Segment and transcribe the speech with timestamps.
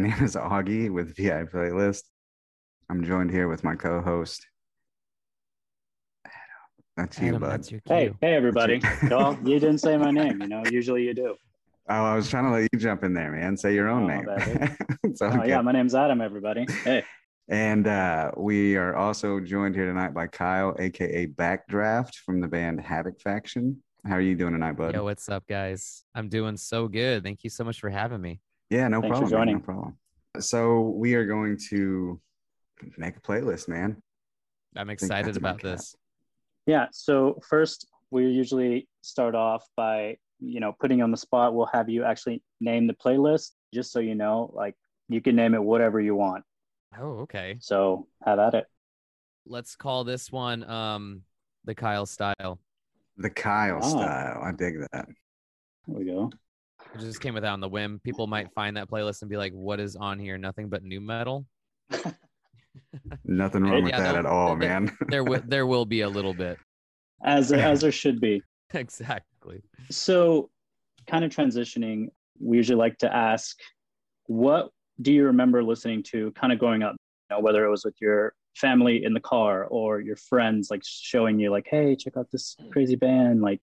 [0.00, 2.02] name is Augie with VI Playlist.
[2.88, 4.46] I'm joined here with my co-host.
[6.96, 7.50] That's you, Adam, bud.
[7.50, 8.82] that's your Hey, hey, everybody.
[9.08, 10.40] well, you didn't say my name.
[10.40, 11.36] You know, usually you do.
[11.88, 13.56] Oh, I was trying to let you jump in there, man.
[13.56, 14.26] Say your own Oh, name.
[14.26, 15.48] my bad, it's Oh, okay.
[15.48, 16.66] yeah, my name's Adam, everybody.
[16.84, 17.04] Hey,
[17.48, 22.80] And uh, we are also joined here tonight by Kyle, aka Backdraft from the band
[22.80, 23.82] Havoc Faction.
[24.06, 24.94] How are you doing tonight, bud?
[24.94, 26.04] Yo, what's up, guys?
[26.14, 27.22] I'm doing so good.
[27.24, 28.40] Thank you so much for having me.
[28.70, 29.46] Yeah, no Thanks for problem.
[29.46, 29.54] man.
[29.56, 29.96] No problem.
[30.38, 32.20] So we are going to
[32.96, 34.00] make a playlist, man.
[34.76, 35.78] I'm excited my about cat.
[35.78, 35.96] this.
[36.66, 36.86] yeah.
[36.92, 41.54] So first, we usually start off by you know putting you on the spot.
[41.54, 44.50] We'll have you actually name the playlist, just so you know.
[44.54, 44.74] Like
[45.08, 46.44] you can name it whatever you want.
[46.98, 47.56] Oh, okay.
[47.60, 48.66] So have at it.
[49.46, 51.22] Let's call this one um
[51.64, 52.60] the Kyle style.
[53.16, 53.88] The Kyle Oh.
[53.88, 54.40] style.
[54.44, 55.06] I dig that.
[55.86, 56.30] There we go.
[56.94, 58.00] It just came without on the whim.
[58.02, 60.36] People might find that playlist and be like, "What is on here?
[60.38, 61.46] Nothing but new metal."
[63.24, 64.96] Nothing wrong with Yeah, that no, at all, there- man.
[65.08, 66.58] There, w- there will be a little bit.
[67.24, 68.42] As as there should be.
[68.74, 69.62] exactly.
[69.90, 70.50] So,
[71.06, 72.06] kind of transitioning,
[72.40, 73.56] we usually like to ask,
[74.26, 74.70] what
[75.02, 76.96] do you remember listening to kind of growing up?
[77.30, 80.82] You know, whether it was with your family in the car or your friends, like
[80.84, 83.40] showing you, like, hey, check out this crazy band.
[83.42, 83.60] Like,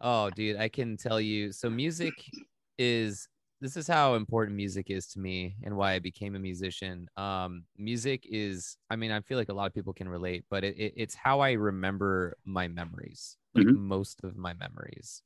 [0.00, 1.52] Oh, dude, I can tell you.
[1.52, 2.34] So music
[2.78, 3.28] is
[3.60, 7.08] this is how important music is to me and why I became a musician.
[7.16, 10.62] Um, music is, I mean, I feel like a lot of people can relate, but
[10.62, 13.74] it, it, it's how I remember my memories, like Mhm.
[13.74, 15.22] most of my memories.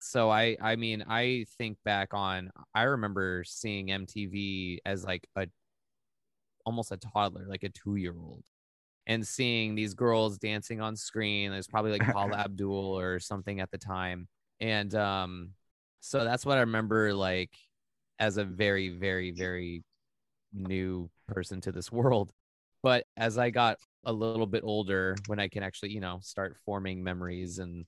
[0.00, 5.48] So I, I mean, I think back on, I remember seeing MTV as like a,
[6.64, 8.44] almost a toddler, like a two year old,
[9.06, 11.50] and seeing these girls dancing on screen.
[11.50, 14.28] There's probably like Paula Abdul or something at the time,
[14.60, 15.50] and um,
[16.00, 17.50] so that's what I remember like
[18.18, 19.84] as a very, very, very
[20.52, 22.32] new person to this world.
[22.82, 26.56] But as I got a little bit older, when I can actually, you know, start
[26.64, 27.86] forming memories and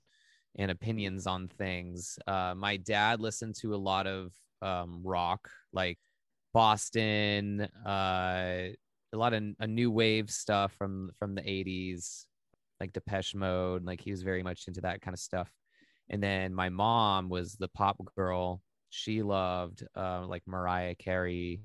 [0.57, 4.33] and opinions on things, uh, my dad listened to a lot of
[4.63, 5.99] um, rock, like
[6.53, 8.69] Boston, uh,
[9.15, 12.27] a lot of a new wave stuff from from the 80s
[12.81, 15.51] like depeche mode like he was very much into that kind of stuff.
[16.11, 18.61] And then my mom was the pop girl.
[18.91, 21.63] She loved uh, like mariah carey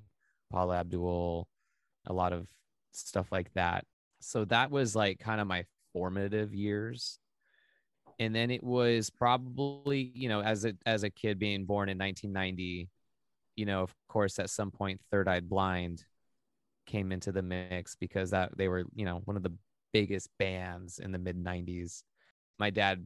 [0.52, 1.48] paula abdul
[2.08, 2.48] a lot of
[2.92, 3.84] stuff like that.
[4.22, 7.20] So that was like kind of my formative years.
[8.20, 11.98] And then it was probably you know as a as a kid being born in
[11.98, 12.90] 1990
[13.56, 16.04] you know of course at some point third eye blind
[16.90, 19.54] came into the mix because that they were you know one of the
[19.94, 22.04] biggest bands in the mid 90s
[22.60, 23.06] my dad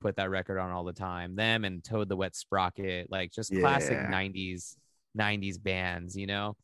[0.00, 3.54] put that record on all the time them and toad the wet sprocket like just
[3.54, 4.76] classic 90s
[5.18, 6.56] 90s bands you know?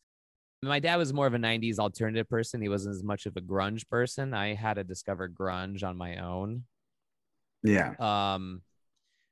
[0.63, 2.61] My dad was more of a 90s alternative person.
[2.61, 4.35] He wasn't as much of a grunge person.
[4.35, 6.65] I had to discover grunge on my own.
[7.63, 7.95] Yeah.
[7.99, 8.61] um,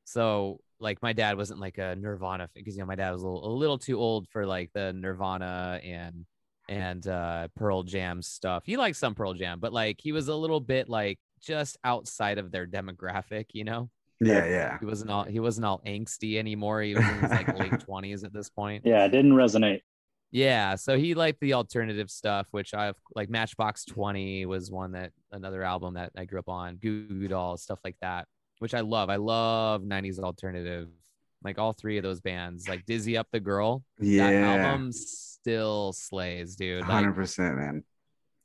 [0.05, 3.27] so like my dad wasn't like a Nirvana because you know my dad was a
[3.27, 6.25] little, a little too old for like the Nirvana and
[6.69, 8.65] and uh Pearl Jam stuff.
[8.67, 12.39] He liked some Pearl Jam, but like he was a little bit like just outside
[12.39, 13.91] of their demographic, you know.
[14.21, 14.79] Yeah, yeah.
[14.81, 16.83] He wasn't all he wasn't all angsty anymore.
[16.83, 18.83] He was in his like late twenties at this point.
[18.85, 19.81] yeah, it didn't resonate.
[20.31, 25.13] Yeah, so he liked the alternative stuff, which I've like Matchbox Twenty was one that
[25.33, 28.27] another album that I grew up on, Goo Goo Dolls, stuff like that,
[28.59, 29.09] which I love.
[29.09, 30.89] I love '90s alternative,
[31.43, 33.85] like all three of those bands, like Dizzy Up the Girl.
[33.99, 34.67] That Yeah.
[34.67, 36.83] album still slays, dude.
[36.83, 37.85] Like, Hundred percent, man.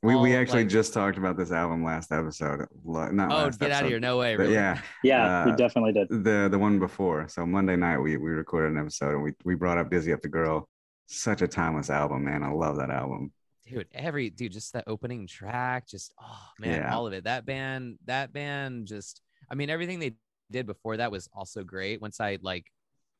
[0.02, 2.66] We we actually like- just talked about this album last episode.
[2.84, 3.98] Lo- Not oh, last get out of here!
[4.00, 4.52] No way, really.
[4.52, 6.08] yeah, Yeah, we Uh, definitely did.
[6.10, 7.26] the the one before.
[7.28, 10.20] So Monday night we we recorded an episode and we we brought up Dizzy Up
[10.20, 10.68] the Girl.
[11.06, 12.42] Such a timeless album, man.
[12.42, 13.32] I love that album.
[13.66, 16.94] dude every dude just that opening track just oh man Yeah.
[16.94, 20.16] all of it that band that band just i mean everything they
[20.50, 22.66] did before that was also great once i like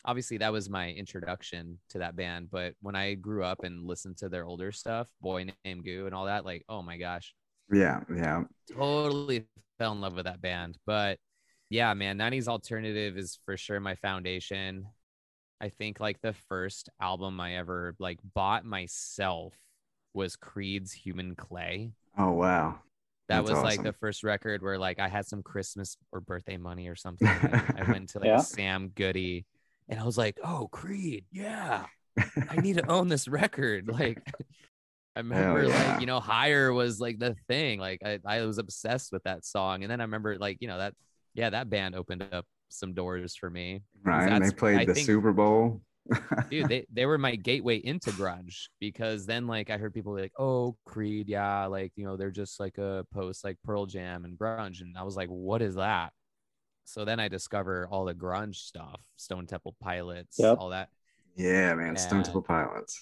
[0.04, 4.16] obviously that was my introduction to that band but when i grew up and listened
[4.16, 7.34] to their older stuff boy named goo and all that like oh my gosh
[7.72, 8.44] Yeah, yeah.
[8.74, 9.44] totally
[9.78, 11.18] fell in love with that band but
[11.70, 14.86] yeah man 90s alternative is for sure my foundation
[15.60, 19.54] i think like the first album i ever like bought myself
[20.12, 22.78] was creed's human clay Oh wow.
[23.28, 26.56] that That's was like the first record where like i had some christmas or birthday
[26.56, 27.28] money or something
[27.76, 28.38] i went to like Yeah.
[28.38, 29.46] sam goody
[29.88, 31.86] and i was like oh creed yeah
[32.50, 34.18] i need to own this record like
[35.16, 35.92] I remember yeah.
[35.92, 37.78] like, you know, higher was like the thing.
[37.78, 39.82] Like I, I was obsessed with that song.
[39.82, 40.94] And then I remember like, you know, that
[41.34, 43.82] yeah, that band opened up some doors for me.
[44.02, 44.28] Right.
[44.28, 45.82] And they played I the think- Super Bowl.
[46.50, 50.32] dude they, they were my gateway into grunge because then like i heard people like
[50.38, 54.38] oh creed yeah like you know they're just like a post like pearl jam and
[54.38, 56.12] grunge and i was like what is that
[56.84, 60.58] so then i discover all the grunge stuff stone temple pilots Yep.
[60.60, 60.88] all that
[61.36, 61.96] yeah, man.
[61.96, 63.00] Stone Temple Pilots.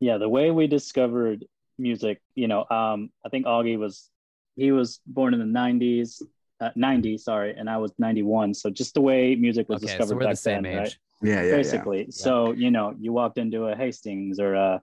[0.00, 1.44] yeah the way we discovered
[1.78, 4.08] music you know um i think augie was
[4.56, 6.22] he was born in the 90s
[6.60, 10.08] uh, 90 sorry and i was 91 so just the way music was okay discovered
[10.08, 10.96] so we're back the same then age right
[11.28, 14.80] Yeah, yeah, basically so you know you walked into a hastings or a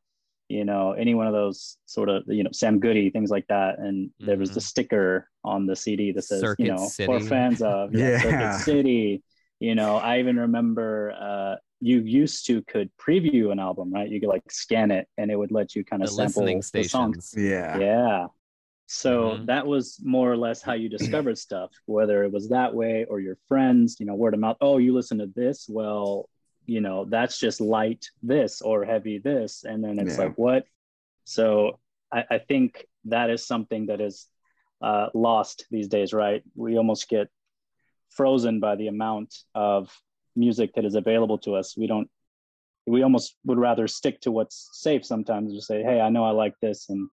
[0.54, 3.80] you know any one of those sort of you know sam goody things like that
[3.80, 7.06] and there was the sticker on the cd that says Circuit you know City.
[7.08, 8.20] for fans of Yeah.
[8.20, 9.24] circuit city
[9.60, 10.90] you know i even remember
[11.30, 15.32] uh you used to could preview an album right you could like scan it and
[15.32, 17.78] it would let you kind the of sample the songs yeah.
[17.80, 17.80] Yeah.
[17.80, 18.28] yeah.
[18.88, 19.46] So Mhm.
[19.48, 23.20] that was more or less how you discovered stuff, whether it was that way or
[23.20, 24.58] your friends, you know, word of mouth.
[24.62, 25.68] Oh, you listen to this?
[25.70, 26.30] Well,
[26.66, 29.64] you know, that's just light this or heavy this.
[29.64, 30.26] And then it's Yeah.
[30.26, 30.66] like, what?
[31.26, 31.80] So
[32.12, 34.28] I, I think that is something that is
[34.82, 36.44] uh, lost these days, right?
[36.56, 37.30] We almost get
[38.10, 39.92] frozen by the amount of
[40.36, 41.78] music that is available to us.
[41.78, 42.10] We don't,
[42.86, 46.32] we almost would rather stick to what's safe sometimes, just say, hey, I know I
[46.32, 46.90] like this.
[46.90, 47.10] And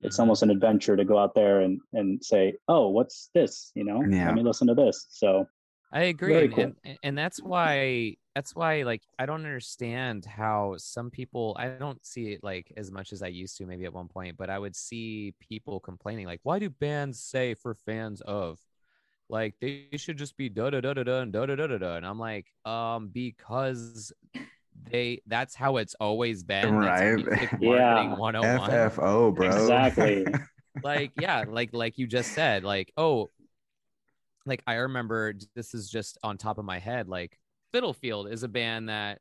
[0.00, 0.20] it's Mhm.
[0.20, 3.72] almost an adventure to go out there and and say, oh, what's this?
[3.74, 4.26] You know, Yeah.
[4.26, 5.06] let me listen to this.
[5.10, 5.46] So
[5.92, 6.72] I agree, and, cool.
[6.84, 12.04] and and that's why that's why like I don't understand how some people I don't
[12.04, 14.58] see it like as much as I used to maybe at one point, but I
[14.58, 18.58] would see people complaining like, why do bands say for fans of?
[19.28, 21.78] Like they should just be da da da da da and da da da da
[21.78, 24.12] da, and I'm like, um, because
[24.90, 26.80] they that's how it's always been.
[26.80, 27.16] That's Right.
[27.16, 27.94] music Yeah.
[27.94, 29.46] marketing 101 FFO, bro.
[29.46, 30.26] Exactly.
[30.82, 33.30] like yeah like like you just said like oh
[34.46, 37.38] like i remember this is just on top of my head like
[37.72, 39.18] fiddlefield is a band that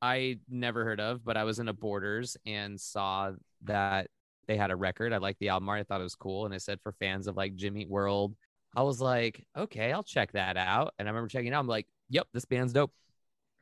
[0.00, 3.30] i never heard of but i was in a borders and saw
[3.62, 4.08] that
[4.46, 5.12] they had a record.
[5.12, 5.80] I liked the album art.
[5.80, 6.46] I thought it was cool.
[6.46, 8.34] And it said for fans of like jimmy world
[8.74, 10.94] i was like okay i'll check that out.
[10.98, 11.60] And i remember checking it out.
[11.60, 12.92] I'm like yep this band's dope.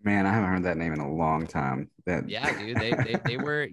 [0.02, 1.90] Man, I haven't heard that name in a long time.
[2.06, 3.68] That yeah dude they they, they were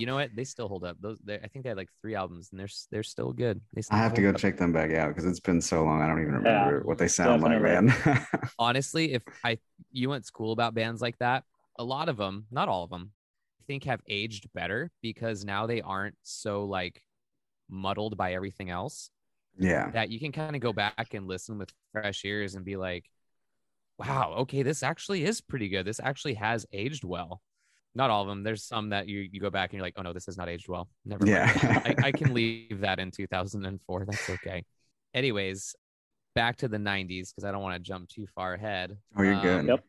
[0.00, 2.48] you know what they still hold up those i think they had like three albums
[2.50, 4.36] and they're they're still good they still I have to go up.
[4.36, 6.00] check them back out because it's been so long.
[6.00, 7.92] I don't even Yeah, remember what they sound like, man.
[8.58, 9.58] honestly, if I
[9.92, 11.44] you know what's cool about bands like that,
[11.78, 13.12] a lot of them, not all of them,
[13.60, 17.02] I think have aged better because now they aren't so like
[17.68, 19.10] muddled by everything else
[19.58, 19.90] yeah.
[19.90, 23.04] that you can kind of go back and listen with fresh ears and be like,
[23.98, 25.86] wow, okay, this actually is pretty good.
[25.86, 27.42] This actually has aged well.
[27.94, 28.42] Not all of them.
[28.42, 30.48] There's some that you you go back and you're like, oh no, this has not
[30.48, 30.88] aged well.
[31.04, 31.30] Never mind.
[31.36, 31.82] Yeah.
[32.02, 34.04] I, I can leave that in 2004.
[34.06, 34.64] That's okay.
[35.14, 35.74] Anyways,
[36.36, 38.96] back to the 90s because I don't want to jump too far ahead.
[39.16, 39.66] Oh, you're good.
[39.66, 39.84] Yep.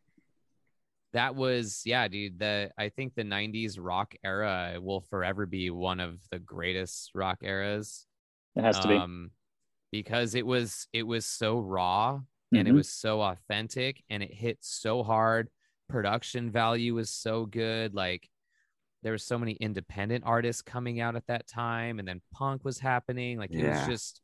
[1.14, 2.40] That was yeah, dude.
[2.40, 7.40] The I think the 90s rock era will forever be one of the greatest rock
[7.44, 8.06] eras.
[8.56, 8.96] it has to be.
[8.96, 9.32] Um,
[9.92, 12.20] because it was it was so raw
[12.54, 12.76] and it Mhm.
[12.78, 15.50] was so authentic and it hit so hard.
[15.92, 17.94] Production value was so good.
[17.94, 18.30] Like
[19.04, 22.80] there were so many independent artists coming out at that time, and then punk was
[22.80, 23.38] happening.
[23.38, 23.80] Like it Yeah.
[23.80, 24.22] was just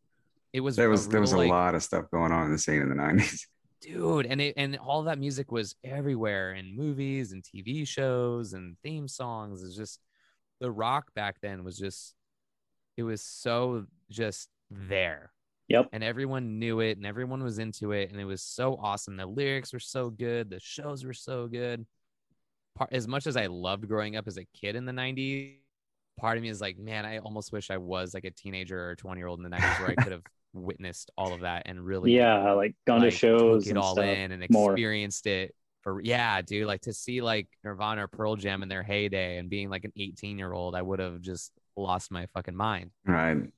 [0.54, 2.58] it was There was there was a like, lot of stuff going on in the
[2.58, 3.48] scene in the nineties.
[3.80, 8.76] dude and it and all that music was everywhere in movies and tv shows and
[8.82, 10.00] theme songs it's just
[10.60, 12.16] the rock back then was just
[12.98, 15.32] it was so just there
[15.68, 15.92] Yep.
[15.92, 19.26] and everyone knew it and everyone was into it and it was so awesome the
[19.26, 21.86] lyrics were so good the shows were so good
[22.76, 25.54] part as much as i loved growing up as a kid in the 90s
[26.20, 28.96] part of me is like man i almost wish i was like a teenager or
[28.96, 31.86] 20 year old in the 90s where i could have witnessed all of that and
[31.86, 34.06] really Yeah, like gone like, to shows took it and all stuff.
[34.06, 34.72] in and more.
[34.72, 38.84] experienced it for yeah dude like to see like nirvana or pearl jam in their
[38.84, 42.56] heyday and being like an 18 year old i would have just lost my fucking
[42.56, 43.52] mind Right.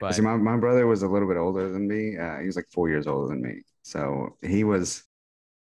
[0.00, 2.16] But See, my, my brother was a little bit older than me.
[2.16, 3.62] Uh, he was like four years older than me.
[3.82, 5.04] So he was,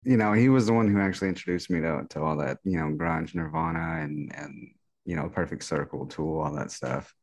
[0.04, 2.78] you know, he was the one who actually introduced me to, to all that, you
[2.78, 4.72] know, grunge, Nirvana, and and
[5.06, 7.14] you know, Perfect Circle, Tool, all that stuff.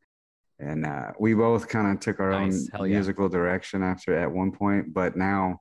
[0.58, 2.68] And uh, we both kind of took our Nice.
[2.74, 2.96] own yeah.
[2.96, 5.60] musical direction after at one point, but now.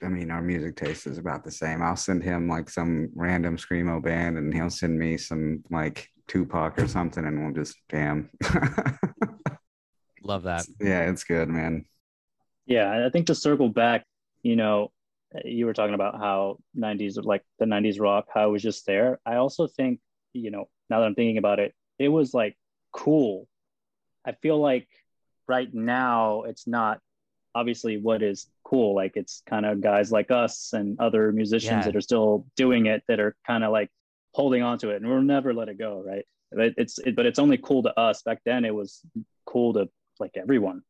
[0.00, 1.82] I mean, our music taste is about the same.
[1.82, 6.78] I'll send him like some random screamo band, and he'll send me some like Tupac
[6.78, 8.30] or something, and we'll just jam.
[10.28, 11.84] love that yeah, it's good, man.
[12.66, 14.04] Yeah, I think to circle back,
[14.42, 14.92] you know,
[15.44, 19.18] you were talking about how 90s, like the 90s rock, how it was just there.
[19.26, 20.00] I also think,
[20.34, 22.56] you know, now that I'm thinking about it, it was like
[22.92, 23.46] cool
[24.26, 24.88] I feel like
[25.46, 27.00] right now it's not
[27.54, 28.94] obviously what is cool.
[28.94, 31.84] Like it's kind of guys like us and other musicians Yeah.
[31.86, 33.88] that are still doing it that are kind of like
[34.34, 36.24] holding on to it and we'll never let it go, right?
[36.52, 38.22] But it's it, but it's only cool to us.
[38.22, 39.00] Back then it was
[39.46, 39.88] cool to
[40.20, 40.82] like everyone.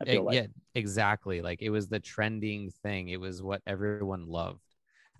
[0.00, 1.42] I feel like yeah, exactly.
[1.42, 3.08] Like it was the trending thing.
[3.08, 4.62] It was what everyone loved.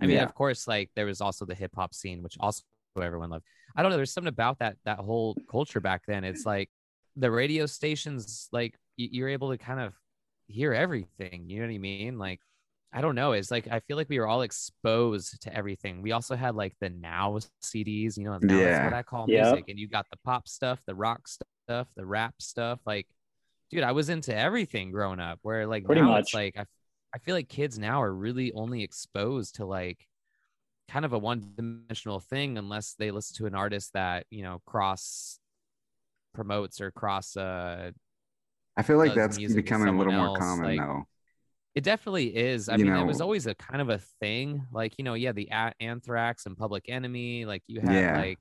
[0.00, 0.22] I mean, Yeah.
[0.24, 2.62] of course, like there was also the hip hop scene, which also
[3.00, 3.44] everyone loved.
[3.76, 3.96] I don't know.
[3.96, 6.24] There's something about that that whole culture back then.
[6.24, 6.70] It's like
[7.16, 9.94] the radio stations, like you're able to kind of
[10.46, 11.48] hear everything.
[11.48, 12.18] You know what I mean?
[12.18, 12.40] Like
[12.92, 13.32] I don't know.
[13.32, 16.02] It's like I feel like we were all exposed to everything.
[16.02, 18.16] We also had like the now CDs.
[18.16, 18.84] You know, now that's Yeah.
[18.84, 19.50] what I call Yep.
[19.52, 19.64] music.
[19.68, 22.80] And you got the pop stuff, the rock stuff, the rap stuff.
[22.86, 23.06] Like
[23.70, 25.38] dude, I was into everything growing up.
[25.42, 26.20] Where like Pretty now much.
[26.22, 26.64] it's like I,
[27.14, 30.06] I feel like kids now are really only exposed to like
[30.88, 35.38] kind of a one-dimensional thing unless they listen to an artist that you know cross
[36.34, 37.36] promotes or cross.
[37.36, 37.90] uh
[38.76, 41.04] I feel like that's becoming a little someone more common like- though.
[41.74, 42.68] It definitely is.
[42.68, 44.66] I You mean, it was always a kind of a thing.
[44.72, 47.44] Like you know, yeah, the a- Anthrax and Public Enemy.
[47.44, 48.16] Like you had Yeah.
[48.20, 48.38] like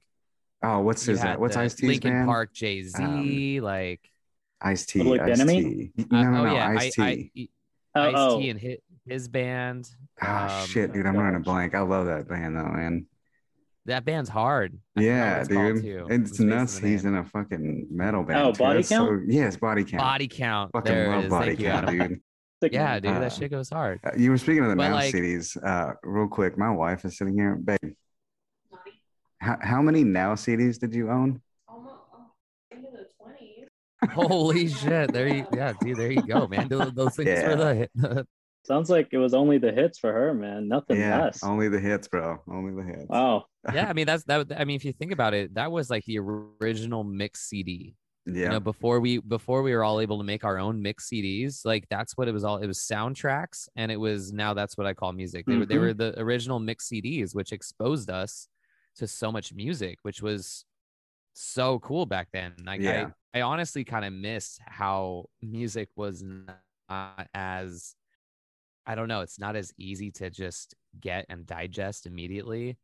[0.64, 2.28] Oh, what's you his had what's Ice T's Linkin band?
[2.28, 3.62] Park, Jay Z.
[3.62, 4.10] like
[4.62, 5.00] Ice T.
[5.00, 5.92] Public Ice Enemy?
[5.98, 6.06] T.
[6.12, 6.54] No, uh, no, oh no.
[6.54, 7.32] yeah, Ice I, T.
[7.38, 8.40] I, Oh, Ice oh.
[8.40, 9.90] T and his, his band.
[10.22, 11.06] Oh um, shit, dude!
[11.08, 11.74] I'm running a blank.
[11.74, 13.08] I love that band though, man.
[13.86, 14.78] That band's hard.
[14.98, 15.82] I Yeah, it's dude.
[15.82, 16.08] too.
[16.10, 16.78] It's nuts.
[16.78, 18.40] He's in a fucking metal band.
[18.40, 18.58] Oh, too.
[18.60, 19.10] Body That's Count?
[19.10, 20.04] So, yes, body count.
[20.04, 20.72] Body count.
[20.74, 21.30] Fucking there love is.
[21.30, 22.22] body Thank count, Adam.
[22.62, 22.74] dude.
[22.74, 24.02] Yeah, dude, Uh, that shit goes hard.
[24.04, 25.56] Uh, You were speaking of the But, now like- CDs.
[25.64, 27.94] Uh, real quick, my wife is sitting here, babe.
[29.40, 31.42] How, how many now CDs did you own?
[31.70, 32.26] almost oh,
[32.72, 33.70] into the twenties.
[34.12, 35.12] Holy shit!
[35.12, 35.98] There you, yeah, dude.
[35.98, 36.68] There you go, man.
[36.68, 37.50] Those, those things Yeah.
[37.56, 38.28] were the.
[38.66, 40.68] Sounds like it was only the hits for her, man.
[40.68, 41.42] Nothing yeah, less.
[41.42, 42.38] only the hits, bro.
[42.52, 43.06] Only the hits.
[43.08, 43.46] Wow.
[43.74, 44.48] yeah, I mean that's that.
[44.58, 47.96] I mean, if you think about it, that was like the original mix CD.
[48.26, 51.10] Yeah, You know, before we before we were all able to make our own mix
[51.10, 52.58] CDs, like that's what it was all.
[52.58, 55.46] It was soundtracks, and it was now that's what I call music.
[55.46, 55.80] They were they Mhm.
[55.80, 58.50] were the original mix CDs, which exposed us
[58.98, 60.66] to so much music, which was
[61.40, 62.54] so cool back then.
[62.66, 63.12] Like Yeah.
[63.34, 66.60] I, I honestly kind of miss how music was not
[67.34, 67.96] as
[68.86, 72.78] I don't know, it's not as easy to just get and digest immediately.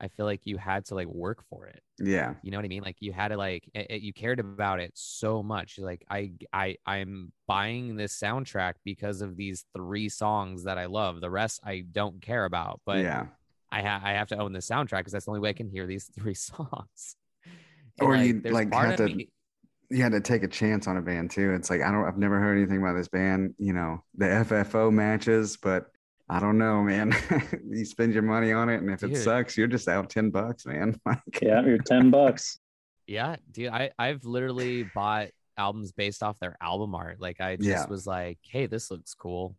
[0.00, 1.82] I feel like you had to like work for it.
[1.98, 2.82] yeah, You know what I mean?
[2.82, 5.78] Like you had to like it, it- you cared about it so much.
[5.78, 11.20] Like I I I'm buying this soundtrack because of these three songs that I love.
[11.20, 13.26] The rest I don't care about, but yeah.
[13.72, 15.68] I ha- I have to own the soundtrack because that's the only way I can
[15.68, 17.16] hear these three songs.
[18.00, 19.30] Or you, like, part have to- me-
[19.90, 21.52] You had to take a chance on a band too.
[21.52, 22.04] It's like I don't.
[22.04, 23.54] I've never heard anything about this band.
[23.58, 25.86] You know, the FFO matches, but
[26.28, 27.12] I don't know, man.
[27.68, 30.64] you spend your money on it, and if it sucks, you're just out ten bucks,
[30.64, 31.00] man.
[31.06, 32.60] Like, Yeah, you're 10 bucks.
[33.08, 37.20] Yeah, dude, I I've literally bought albums based off their album art.
[37.20, 37.86] Like I just Yeah.
[37.86, 39.56] was like, hey, this looks cool.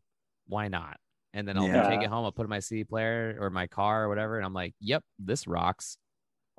[0.47, 0.95] Why not?
[1.33, 1.89] And then I'll Yeah.
[1.89, 2.23] take it home.
[2.23, 4.73] I'll put it in my CD player or my car or whatever, and I'm like,
[4.79, 5.97] yep, this rocks.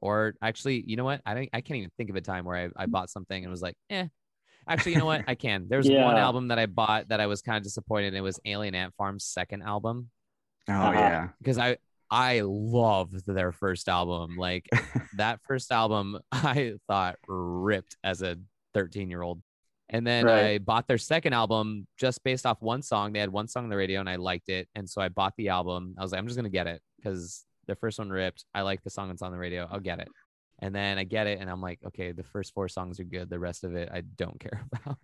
[0.03, 1.23] Or actually, you know what?
[1.25, 1.49] I don't.
[1.53, 3.77] I can't even think of a time where I, I bought something and was like,
[3.89, 4.09] eh.
[4.69, 5.23] Actually, you know what?
[5.29, 5.67] I can.
[5.69, 8.09] There's one album that I bought that I was kind of disappointed.
[8.09, 8.17] in.
[8.17, 10.11] It was Alien Ant Farm's second album
[10.69, 10.93] oh Uh-huh.
[10.93, 11.79] yeah, because I
[12.11, 14.37] I loved their first album.
[14.37, 14.69] Like
[15.17, 18.37] that first album, I thought ripped as a
[18.75, 19.41] 13 year old.
[19.89, 20.45] And then Right.
[20.55, 23.13] I bought their second album just based off one song.
[23.13, 24.69] They had one song on the radio and I liked it.
[24.75, 25.95] And so I bought the album.
[25.99, 28.45] I was like, I'm just going to get it because the first one ripped.
[28.55, 29.69] I like the song that's on the radio.
[29.71, 30.09] I'll get it.
[30.61, 33.29] And then I get it and I'm like, okay, the first four songs are good.
[33.29, 34.99] The rest of it, I don't care about.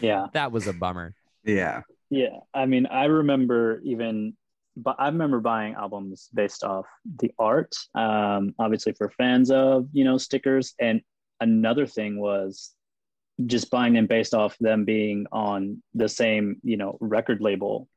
[0.00, 0.26] Yeah.
[0.32, 1.14] that was a bummer.
[1.44, 2.38] yeah, Yeah.
[2.54, 4.36] I mean, I remember even,
[4.76, 6.86] but I remember buying albums based off
[7.18, 10.74] the art, um, obviously for fans of, you know, stickers.
[10.80, 11.02] And
[11.40, 12.72] another thing was
[13.46, 17.88] just buying them based off them being on the same, you know, record label.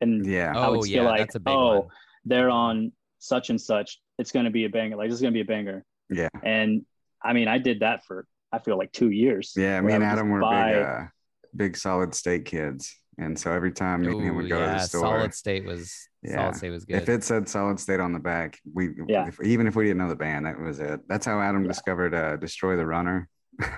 [0.00, 0.52] And yeah.
[0.56, 1.08] I would Oh, feel yeah.
[1.10, 1.88] like, that's a big oh, one.
[2.24, 4.00] they're on such and such.
[4.18, 4.96] It's going to be a banger.
[4.96, 5.84] Like, this is going to be a banger.
[6.10, 6.28] Yeah.
[6.42, 6.84] And
[7.22, 9.52] I mean, I did that for, I feel like two years.
[9.56, 11.00] Yeah, me and Adam were buy- big, uh,
[11.56, 14.78] big solid state kids, and so every time me and him would go to the
[14.78, 16.36] store, Solid State was Yeah.
[16.36, 17.02] Solid State was good.
[17.02, 19.26] if it said solid state on the back, we Yeah.
[19.28, 21.00] if, even if we didn't know the band, that was it.
[21.08, 21.68] That's how Adam Yeah.
[21.68, 23.28] discovered uh, "Destroy the Runner."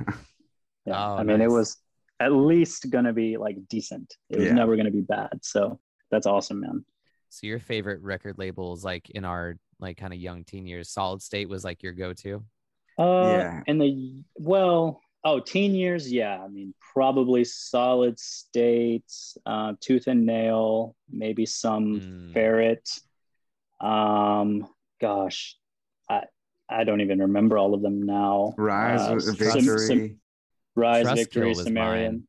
[0.87, 0.95] Yeah.
[0.97, 1.77] Oh, I mean, it was
[2.21, 4.15] at least going to be like decent.
[4.31, 4.55] It was Yeah.
[4.55, 5.29] never going to be bad.
[5.43, 5.79] So
[6.11, 6.85] that's awesome, man.
[7.31, 11.23] So your favorite record labels, like in our like kind of young teen years, Solid
[11.23, 12.45] State was like your go-to.
[12.99, 13.03] Uh,
[13.39, 13.63] Yeah.
[13.67, 16.13] And the, well, oh, teen years.
[16.13, 16.39] Yeah.
[16.43, 22.33] I mean, probably solid states, uh, tooth and nail, maybe some Mm.
[22.35, 22.91] ferret.
[23.81, 24.67] Um,
[25.01, 25.57] gosh,
[26.09, 26.25] I,
[26.69, 28.55] I don't even remember all of them now.
[28.59, 29.79] Rise Uh, of Sim- Victory.
[29.87, 30.21] Sim-
[30.75, 32.13] Rise, Trustkill Victory, was Sumerian.
[32.13, 32.27] mine.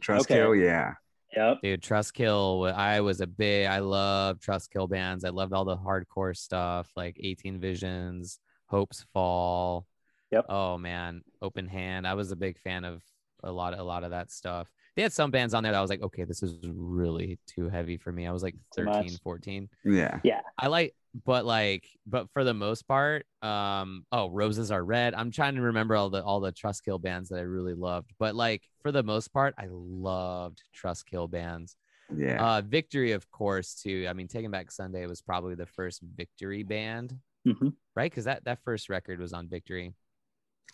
[0.00, 0.94] Trustkill, yeah.
[1.36, 1.58] Yep.
[1.62, 5.24] Dude, Trustkill, wa- I was a big, I love Trustkill bands.
[5.24, 8.38] I loved all the hardcore stuff like 18 Visions,
[8.70, 9.84] Hopesfall.
[10.32, 10.46] Yep.
[10.48, 12.06] Oh man, Open Hand.
[12.06, 13.02] I was a big fan of
[13.42, 14.68] a lot, a lot of that stuff.
[14.96, 17.68] They had some bands on there that I was like, okay, this is really too
[17.68, 18.26] heavy for me.
[18.26, 19.20] I was like Too 13, much.
[19.22, 19.68] 14.
[19.84, 20.18] Yeah.
[20.58, 25.14] I like, but like, but for the most part, um, oh, roses are red.
[25.14, 28.34] I'm trying to remember all the all the Trustkill bands that I really loved, but
[28.34, 31.76] like for the most part, I loved Trustkill bands.
[32.16, 32.44] Yeah.
[32.44, 34.06] Uh, Victory, of course, too.
[34.08, 38.10] I mean, Taking Back Sunday was probably the first Victory band, hmm right?
[38.10, 39.94] Because that that first record was on Victory.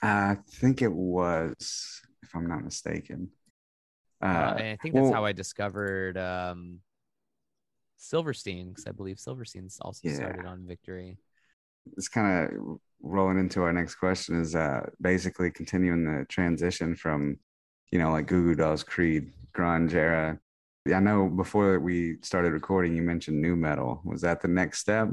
[0.02, 3.30] I think it was, if I'm not mistaken.
[4.22, 6.80] Uh, Uh, and I think that's well- how I discovered um,
[7.96, 10.06] Silverstein, because I believe Silverstein's also Yeah.
[10.08, 11.18] started on Victory.
[11.96, 17.36] it's kind of rolling into our next question is uh basically continuing the transition from
[17.92, 20.38] you know like Goo Goo Dolls, Creed, grunge era.
[20.86, 24.00] Yeah, I know before we started recording, you mentioned new metal.
[24.04, 25.08] Was that the next step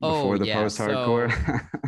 [0.00, 1.32] Oh, before the yeah, post-hardcore?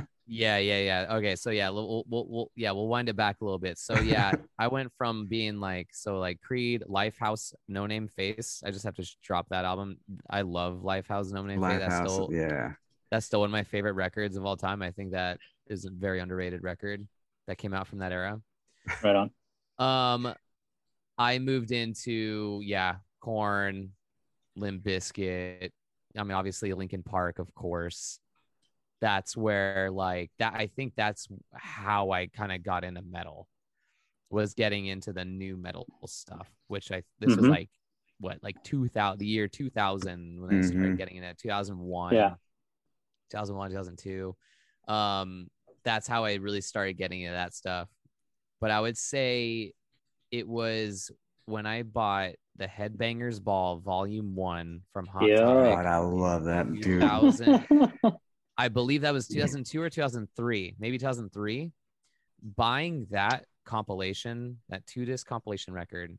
[0.28, 1.14] Yeah, yeah, yeah.
[1.16, 3.78] Okay, so yeah, we'll, we'll, we'll yeah, we'll wind it back a little bit.
[3.78, 8.62] So yeah, I went from being like so like Creed, Lifehouse, No Name Face.
[8.64, 9.98] I just have to sh- drop that album.
[10.28, 11.78] I love Lifehouse, No Name Face.
[11.78, 12.72] That's Lifehouse, still yeah,
[13.10, 14.82] that's still one of my favorite records of all time.
[14.82, 17.06] I think that is a very underrated record
[17.46, 18.40] that came out from that era.
[19.02, 19.30] Right on.
[19.78, 20.34] Um,
[21.18, 23.92] I moved into yeah, Korn,
[24.56, 25.70] Limp Bizkit.
[26.18, 28.18] I mean, obviously Linkin Park, of course.
[29.00, 30.54] That's where like that.
[30.54, 33.48] I think that's how I kind of got into metal.
[34.30, 37.50] Was getting into the new metal stuff, which I this was Mhm.
[37.50, 37.70] like
[38.18, 40.96] what like two thousand the year two thousand when I started Mhm.
[40.98, 42.14] getting into two thousand one.
[42.14, 42.34] Yeah.
[43.30, 44.36] 2001 2002
[44.86, 45.50] um
[45.82, 47.88] that's how i really started getting into that stuff
[48.60, 49.72] but i would say
[50.30, 51.10] it was
[51.46, 55.38] when i bought the headbangers ball volume one from hot Yeah.
[55.38, 57.00] God, I love that dude.
[58.56, 61.72] 2000 i believe that was 2002 or 2003 maybe 2003
[62.56, 66.16] buying that compilation that two disc compilation record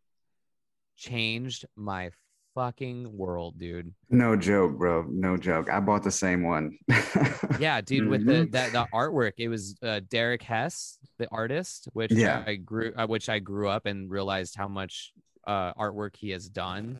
[0.95, 2.09] changed my
[2.55, 5.05] fucking world dude No joke, bro.
[5.09, 5.69] No joke.
[5.69, 6.77] I bought the same one.
[7.59, 8.51] yeah dude with the Mhm.
[8.51, 12.43] that the artwork it was uh, derek hess the artist which Yeah.
[12.47, 15.13] i grew uh, which i grew up and realized how much
[15.45, 16.99] uh artwork he has done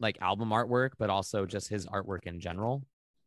[0.00, 2.82] like album artwork but also just his artwork in general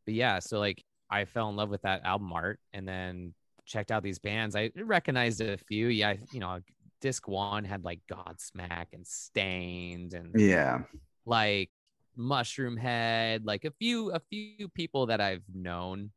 [0.05, 3.33] but yeah so like i fell in love with that album art and then
[3.65, 6.59] checked out these bands i recognized a few yeah you know
[7.01, 10.79] disc one had like godsmack and Staind and yeah.
[11.25, 11.69] like
[12.17, 16.11] Mushroomhead like a few a few people that i've known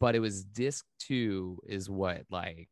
[0.00, 2.68] but it was disc two is what like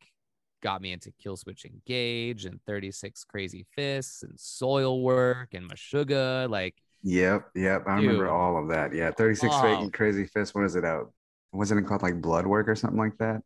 [0.62, 6.50] got me into Killswitch engage and 36 crazy fists and Soilwork and Meshuggah.
[6.50, 7.50] like Yep.
[7.54, 7.84] Yep.
[7.86, 8.92] I remember all of that.
[8.92, 9.12] Yeah.
[9.12, 9.62] 36 Oh.
[9.62, 10.56] Fake and Crazy Fist.
[10.56, 11.12] When is it out?
[11.56, 13.42] Wasn't it called like Blood Work or something like that?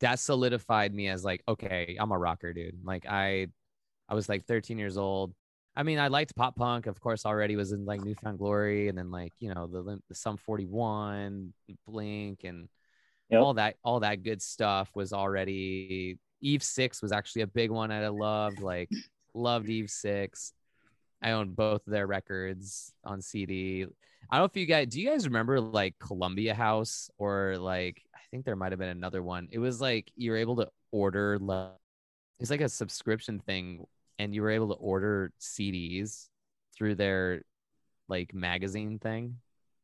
[0.00, 3.46] that solidified me as like okay i'm a rocker dude like i
[4.08, 5.34] i was like 13 years old
[5.76, 8.98] i mean i liked pop punk of course already was in like newfound glory and
[8.98, 11.52] then like you know the, the sum 41
[11.86, 12.68] blink and
[13.30, 13.40] Yep.
[13.42, 17.90] all that all that good stuff was already eve 6 was actually a big one
[17.90, 18.90] i loved like
[19.34, 20.52] loved eve 6
[21.22, 23.86] i own both of their records on cd
[24.30, 28.02] i don't know if you guys do you guys remember like columbia house or like
[28.14, 30.68] i think there might have been another one it was like you were able to
[30.92, 31.70] order like
[32.38, 33.86] it's like a subscription thing
[34.18, 36.28] and you were able to order cds
[36.74, 37.42] through their
[38.08, 39.36] like magazine thing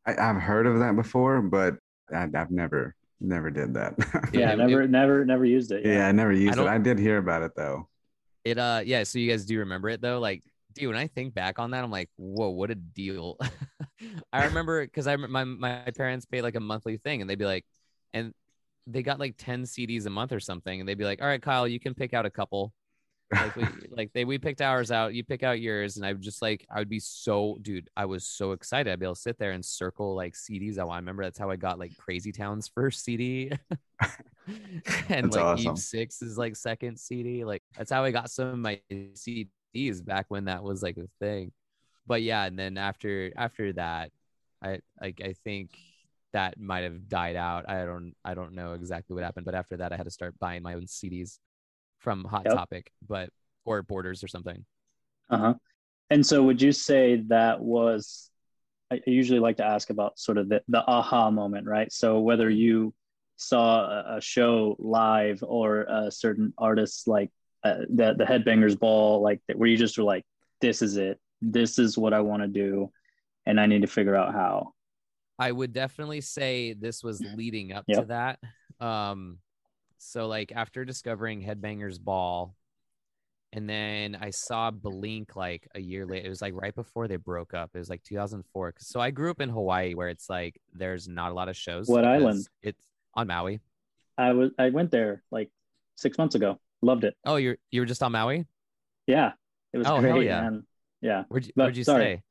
[0.06, 1.76] I, I've heard of that before, but
[2.12, 3.94] I, I've never, never did that.
[4.32, 5.86] yeah, it- never, never, never used it.
[5.86, 6.66] yeah, I never used it.
[6.66, 7.88] I did hear about it though.
[8.44, 10.18] It uh yeah, so you guys do remember it though?
[10.18, 10.42] Like,
[10.74, 13.38] dude, when I think back on that, I'm like, whoa, what a deal.
[14.32, 17.44] I remember because I my my parents paid like a monthly thing and they'd be
[17.44, 17.64] like,
[18.12, 18.32] and
[18.86, 21.42] they got like 10 CDs a month or something, and they'd be like, All right,
[21.42, 22.72] Kyle, you can pick out a couple.
[23.32, 26.22] Like we like they we picked ours out, you pick out yours, and I would
[26.22, 28.92] just like I would be so dude, I was so excited.
[28.92, 30.78] I'd be able to sit there and circle like CDs.
[30.78, 33.52] I remember that's how I got like Crazy Town's first CD.
[35.08, 35.72] and That's like awesome.
[35.72, 37.44] Eve Six is like second CD.
[37.44, 39.48] Like that's how I got some of my CDs
[40.02, 41.52] back when that was like a thing.
[42.06, 44.10] But yeah, and then after after that,
[44.62, 45.70] I like I think
[46.32, 47.68] that might have died out.
[47.68, 50.38] I don't I don't know exactly what happened, but after that I had to start
[50.38, 51.38] buying my own CDs
[51.98, 52.54] from Hot Yep.
[52.54, 53.30] Topic, but
[53.64, 54.64] or Borders or something.
[55.30, 55.54] Uh huh.
[56.10, 58.30] And so, would you say that was?
[58.90, 61.90] I usually like to ask about sort of the, the aha moment, right?
[61.90, 62.92] So whether you
[63.36, 67.30] saw a, a show live or a certain artist like
[67.64, 70.24] uh, the the headbangers ball like where you just were like
[70.60, 72.90] this is it this is what i want to do
[73.46, 74.72] and i need to figure out how
[75.38, 78.38] I would definitely say this was leading up to that.
[78.78, 79.38] Um,
[79.98, 82.54] so like after discovering Headbangers Ball,
[83.52, 86.26] and then I saw Blink like a year later.
[86.26, 87.70] It was like right before they broke up.
[87.74, 88.74] It was like 2004.
[88.78, 91.88] So I grew up in Hawaii, where it's like there's not a lot of shows.
[91.88, 92.46] What island?
[92.62, 92.82] It's
[93.14, 93.60] on Maui.
[94.16, 95.50] i was i went there like
[95.96, 98.46] six months ago loved it Oh, you're you were just on Maui.
[99.06, 99.32] yeah
[99.72, 100.40] it was Oh, great hell yeah.
[100.42, 100.66] man
[101.00, 102.02] yeah Where'd you, But- where'd you sorry.
[102.04, 102.22] stay?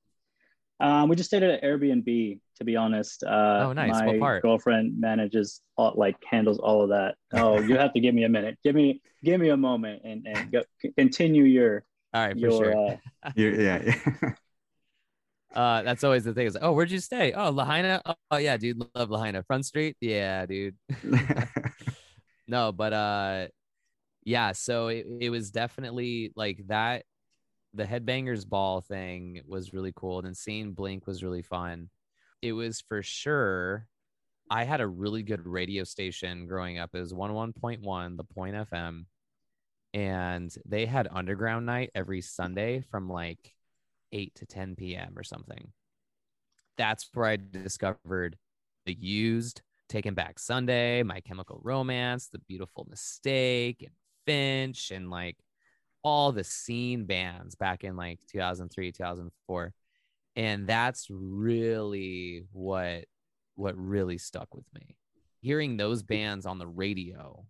[0.80, 2.40] Um, we just stayed at an Airbnb.
[2.58, 3.92] To be honest, uh, Oh, nice.
[3.92, 4.42] My What part?
[4.42, 7.16] girlfriend manages all, like handles all of that.
[7.34, 8.58] Oh, you have to give me a minute.
[8.64, 10.64] Give me give me a moment and and go,
[10.98, 11.84] continue your
[12.16, 12.52] All right, for your.
[12.52, 12.98] sure.
[13.24, 14.34] Uh, You- yeah, yeah.
[15.54, 16.48] Uh, that's always the thing.
[16.48, 17.34] Is oh, where'd you stay?
[17.34, 18.02] Oh, Lahaina.
[18.06, 19.44] Oh, oh, yeah, dude, love Lahaina.
[19.44, 19.98] Front Street.
[20.00, 20.76] Yeah, dude.
[22.48, 23.48] no but uh
[24.24, 27.06] yeah so it, it was definitely like that
[27.74, 31.90] the headbangers ball thing was really cool and seeing blink was really fun.
[32.42, 33.88] It was for sure
[34.50, 36.90] i had a really good radio station growing up.
[36.94, 39.06] It was 11.1 the point fm
[39.94, 43.54] and they had underground night every sunday from like
[44.12, 45.72] 8 to 10 p.m or something.
[46.78, 48.38] That's where i discovered
[48.86, 53.92] the used Taking Back Sunday, My Chemical Romance, The Beautiful Mistake, and
[54.26, 55.38] Finch, and like
[56.04, 59.74] all the scene bands back in like 2003, 2004.
[60.36, 63.06] And that's really what
[63.56, 64.96] what really stuck with me.
[65.42, 67.46] Hearing those bands on the radio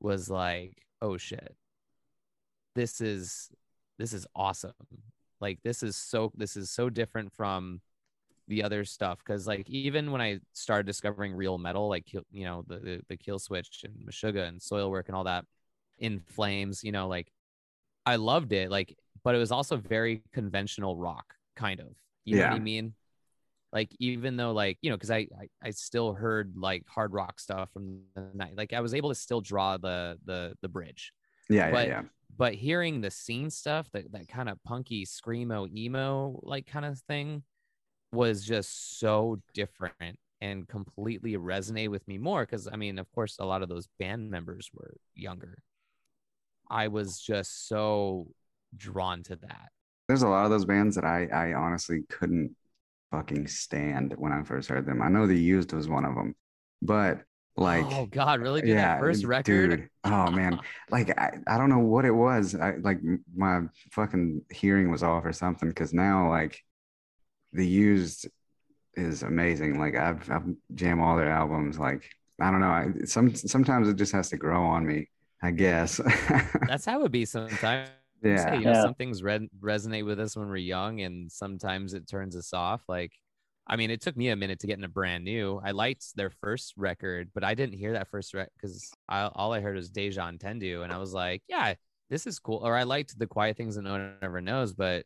[0.00, 1.56] was like, oh shit.
[2.74, 3.50] This is
[3.98, 4.72] this is awesome.
[5.40, 7.80] Like this is so this is so different from
[8.48, 12.64] the other stuff because like even when I started discovering real metal, like you know
[12.66, 15.44] the the, the Kill Switch and Meshuggah and Soilwork and all that,
[16.02, 17.32] in Flames, you know, like
[18.04, 21.86] I loved it, like, but it was also very conventional rock, kind of.
[22.24, 22.94] You know what I mean?
[23.72, 27.40] Like even though like you know because I, I I still heard like hard rock
[27.40, 31.12] stuff from the night, like I was able to still draw the the the bridge
[31.48, 32.02] yeah, yeah, But- yeah.
[32.36, 36.98] but hearing the scene stuff that that kind of punky screamo emo like kind of
[37.00, 37.42] thing
[38.12, 43.36] was just so different and completely resonate with me more because i mean of course
[43.38, 45.56] a lot of those band members were younger
[46.72, 48.26] i was just so
[48.76, 49.68] drawn to that
[50.08, 52.56] There's a lot of those bands that I, I honestly couldn't
[53.12, 55.02] fucking stand when I first heard them.
[55.02, 56.34] I know The Used was one of them,
[56.80, 57.20] but
[57.56, 60.58] like, oh god really dude yeah, that first dude, Oh man,
[60.90, 62.54] like I, I don't know what it was.
[62.54, 62.98] I like
[63.36, 63.60] my
[63.92, 65.68] fucking hearing was off or something.
[65.68, 66.64] Because now like,
[67.52, 68.26] The Used
[68.94, 69.78] is amazing.
[69.78, 71.78] Like I've I've jam all their albums.
[71.78, 72.68] Like I don't know.
[72.68, 75.10] I, some sometimes it just has to grow on me.
[75.42, 75.96] I guess.
[76.68, 77.90] that's how it would be sometimes
[78.22, 78.50] yeah.
[78.50, 78.82] Hey, you know, Yeah.
[78.82, 82.84] some things re- resonate with us when we're young, and sometimes it turns us off.
[82.88, 83.10] Like,
[83.66, 85.60] I mean, it took me a minute to get into brand new.
[85.64, 89.60] I liked their first record, but I didn't hear that first record because all I
[89.60, 91.74] heard was Deja Entendu, and I was like, yeah,
[92.10, 92.60] this is cool.
[92.64, 95.04] Or I liked the Quiet Things that No One Ever Knows, but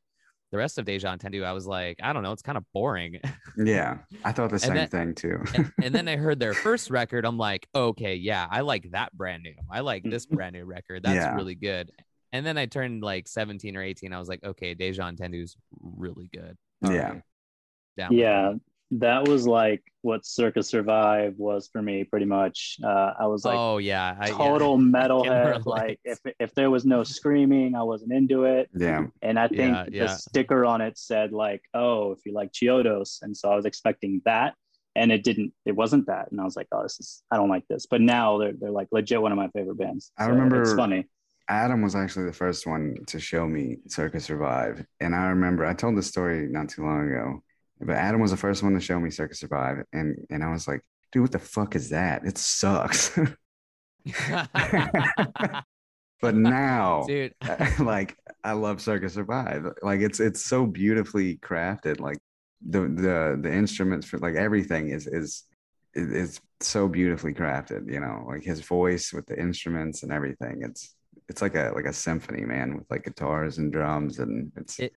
[0.53, 3.21] the rest of Deja Entendu, I was like, I don't know, it's kind of boring.
[3.59, 5.43] Yeah, I thought the same then- thing too.
[5.55, 7.25] and, and then I heard their first record.
[7.25, 9.55] I'm like, okay, yeah, I like that brand new.
[9.71, 11.03] I like this brand new record.
[11.05, 11.35] That's Yeah.
[11.35, 11.91] really good.
[12.33, 14.13] And then I turned like 17 or 18.
[14.13, 16.57] I was like, okay, Deja Entendu's really good.
[16.85, 17.09] All Yeah.
[17.13, 17.23] right.
[17.97, 18.61] Down yeah, it.
[18.93, 22.77] That was like what Circa Survive was for me, pretty much.
[22.85, 24.35] Uh, I was like oh yeah, I, yeah.
[24.37, 25.65] total metalhead.
[25.65, 25.67] relate.
[25.67, 28.71] Like if if there was no screaming, I wasn't into it.
[28.75, 30.07] Yeah, And I think Yeah, the yeah.
[30.17, 34.23] sticker on it said like, "Oh, if you like Chiodos," and so I was expecting
[34.25, 34.55] that,
[34.95, 35.53] and it didn't.
[35.65, 38.01] It wasn't that, and I was like, "Oh, this is I don't like this." But
[38.03, 40.13] now they're they're like legit one of my favorite bands.
[40.17, 41.07] I So remember- it's funny.
[41.49, 45.75] Adam was actually the first one to show me Circa Survive, and I remember I
[45.75, 47.43] told this story not too long ago.
[47.81, 50.67] But Adam was the first one to show me Circa Survive, and and I was
[50.67, 50.81] like,
[51.13, 52.25] dude, what the fuck is that?
[52.25, 53.19] It sucks.
[56.21, 57.35] but now, dude.
[57.79, 59.67] like I love Circa Survive.
[59.83, 62.01] Like it's it's so beautifully crafted.
[62.01, 62.19] Like
[62.67, 65.45] the the the instruments for like everything is is
[65.95, 67.93] is so beautifully crafted.
[67.93, 70.63] You know, like his voice with the instruments and everything.
[70.63, 70.95] It's
[71.29, 74.95] it's like a like a symphony, man, with like guitars and drums, and it's It-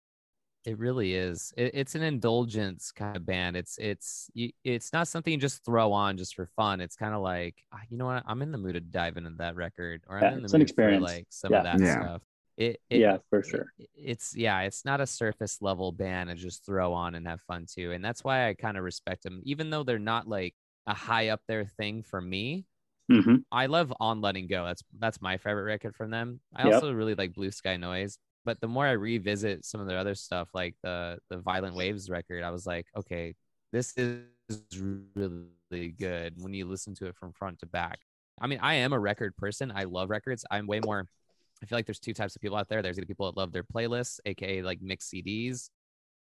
[0.69, 1.51] It really is.
[1.57, 3.57] It, it's an indulgence kind of band.
[3.57, 4.29] It's it's
[4.63, 6.79] it's not something you just throw on just for fun.
[6.79, 8.23] It's kind of like "Ah, you know what?
[8.27, 10.53] I'm in the mood to dive into that record, or I'm Yeah, in the it's
[10.53, 11.01] an mood experience.
[11.09, 11.57] for like some Yeah.
[11.57, 11.87] of that Yeah.
[11.87, 12.21] stuff.
[12.57, 13.73] It, it yeah, for sure.
[13.79, 17.41] it- it's yeah it's not a surface level band to just throw on and have
[17.41, 20.53] fun too and that's why i kind of respect them even though they're not like
[20.87, 22.65] a high up there thing for me
[23.09, 24.65] hmm I love On Letting Go.
[24.65, 26.39] That's that's my favorite record from them.
[26.55, 26.73] I Yep.
[26.73, 28.17] also really like Blue Sky Noise.
[28.49, 32.09] But the more I revisit some of their other stuff, like the the Violent Waves
[32.09, 33.35] record, I was like, okay,
[33.71, 34.23] this is
[35.15, 37.99] really good when you listen to it from front to back.
[38.41, 39.71] I mean, I am a record person.
[39.75, 40.45] I love records.
[40.49, 41.05] I'm way more.
[41.61, 42.81] I feel like there's two types of people out there.
[42.81, 45.69] There's the people that love their playlists, aka like mixed CDs,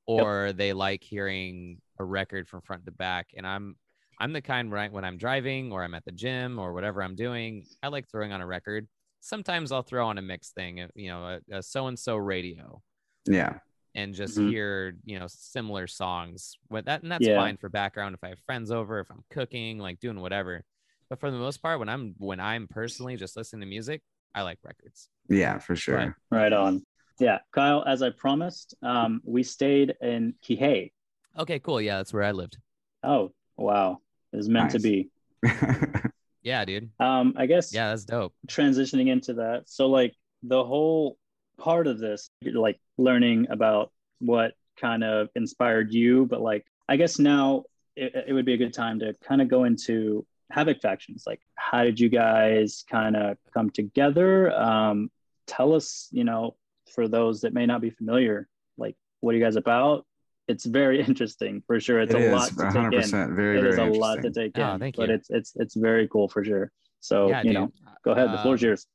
[0.08, 3.28] or they like hearing a record from front to back.
[3.36, 3.76] And I'm
[4.18, 7.14] I'm the kind right when I'm driving or I'm at the gym or whatever I'm
[7.14, 8.88] doing, I like throwing on a record.
[9.26, 12.80] Sometimes I'll throw on a mix thing, uh, you know, a so and so radio
[13.24, 13.58] Yeah.
[13.96, 14.50] and just Mhm.
[14.50, 16.56] hear, you know, similar songs.
[16.70, 17.34] With that and that's Yeah.
[17.36, 20.64] fine for background if I have friends over, if I'm cooking, like doing whatever.
[21.10, 24.00] But for the most part, when I'm when I'm personally just listening to music,
[24.32, 25.08] I like records.
[25.28, 26.16] Yeah, for sure.
[26.30, 26.84] Right on.
[27.18, 27.82] Yeah, Kyle.
[27.84, 30.92] As I promised, um, we stayed in Kihei.
[31.36, 31.80] Okay, cool.
[31.80, 32.58] Yeah, that's where I lived.
[33.02, 34.00] Oh, wow,
[34.32, 35.10] it was meant to be.
[36.46, 36.90] Yeah, dude.
[37.00, 38.32] Um, I guess Yeah, that's dope.
[38.46, 39.64] transitioning into that.
[39.66, 41.18] So like the whole
[41.58, 47.18] part of this, like learning about what kind of inspired you, but like I guess
[47.18, 47.64] now
[47.96, 51.24] it, it would be a good time to kind of go into Havoc factions.
[51.26, 54.52] Like how did you guys kind of come together?
[54.56, 55.10] Um,
[55.48, 56.54] tell us, you know,
[56.94, 58.46] for those that may not be familiar,
[58.78, 60.05] like what are you guys about?
[60.48, 62.00] It's very interesting for sure.
[62.00, 64.14] It's It a is lot to take in 100% very, it very is a lot
[64.14, 64.32] to interesting.
[64.52, 65.14] take in, Oh, thank but you.
[65.14, 66.70] it's it's it's very cool for sure.
[67.00, 67.54] So yeah, you dude.
[67.54, 67.72] know,
[68.04, 68.32] go ahead.
[68.32, 68.86] The floor's Um, yours.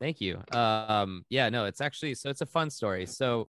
[0.00, 0.42] Thank you.
[0.52, 3.06] Um, yeah, no, it's actually so it's a fun story.
[3.06, 3.48] So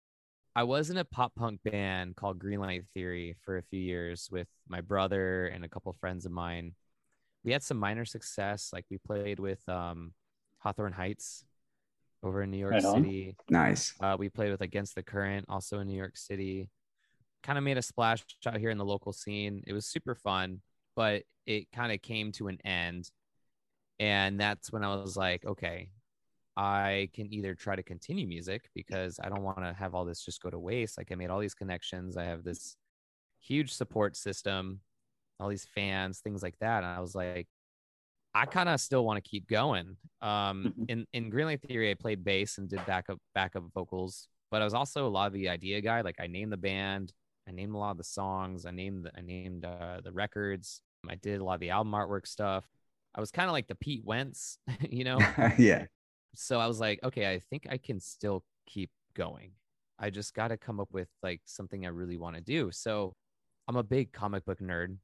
[0.55, 4.49] I was in a pop punk band called Greenlight Theory for a few years with
[4.69, 6.75] my brother and a couple friends of mine.
[7.45, 10.13] We had some minor success, like we played with um
[10.59, 11.45] Hawthorne Heights
[12.23, 12.83] over in New York Right.
[12.83, 13.37] City.
[13.51, 13.95] Nice.
[14.01, 16.69] Uh, we played with Against the Current, also in New York City.
[17.45, 19.63] Kind of made a splash out here in the local scene.
[19.67, 20.61] It was super fun,
[20.97, 23.11] but it kind of came to an end.
[24.01, 25.91] And that's when I was like, okay,
[26.57, 30.25] I can either try to continue music because I don't want to have all this
[30.25, 30.97] just go to waste.
[30.99, 32.17] Like I made all these connections.
[32.17, 32.77] I have this
[33.41, 34.81] huge support system,
[35.39, 36.79] all these fans, things like that.
[36.79, 37.47] And I was like,
[38.35, 39.97] I kind of still want to keep going.
[40.23, 40.91] Um, Mhm.
[40.91, 44.75] in in Greenlight Theory, I played bass and did backup backup vocals, but I was
[44.75, 46.01] also a lot of the idea guy.
[46.01, 47.13] Like I named the band,
[47.49, 50.81] I named a lot of the songs, I named the, I named uh, the records.
[51.09, 52.65] I did a lot of the album artwork stuff.
[53.15, 55.19] I was kind of like the Pete Wentz, you know.
[55.59, 55.87] yeah.
[56.35, 59.53] so I was like, okay, I think I can still keep going.
[59.99, 62.71] I just got to come up with like something I really want to do.
[62.73, 63.15] So
[63.69, 64.97] I'm a big comic book nerd.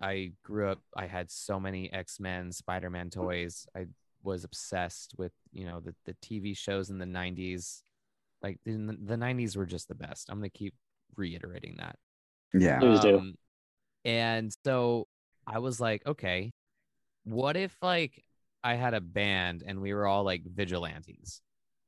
[0.00, 3.66] I grew up, I had so many X Men, Spider Man toys.
[3.76, 3.86] I
[4.22, 7.82] was obsessed with, you know, the, the TV shows in the 90s.
[8.42, 10.28] Like in the, the 90s were just the best.
[10.28, 10.74] I'm going to keep
[11.16, 11.96] reiterating that.
[12.52, 12.78] Yeah.
[12.78, 13.18] Please do.
[13.18, 13.34] Um,
[14.04, 15.08] and so
[15.46, 16.52] I was like, okay,
[17.24, 18.22] what if like
[18.62, 21.40] I had a band and we were all like vigilantes?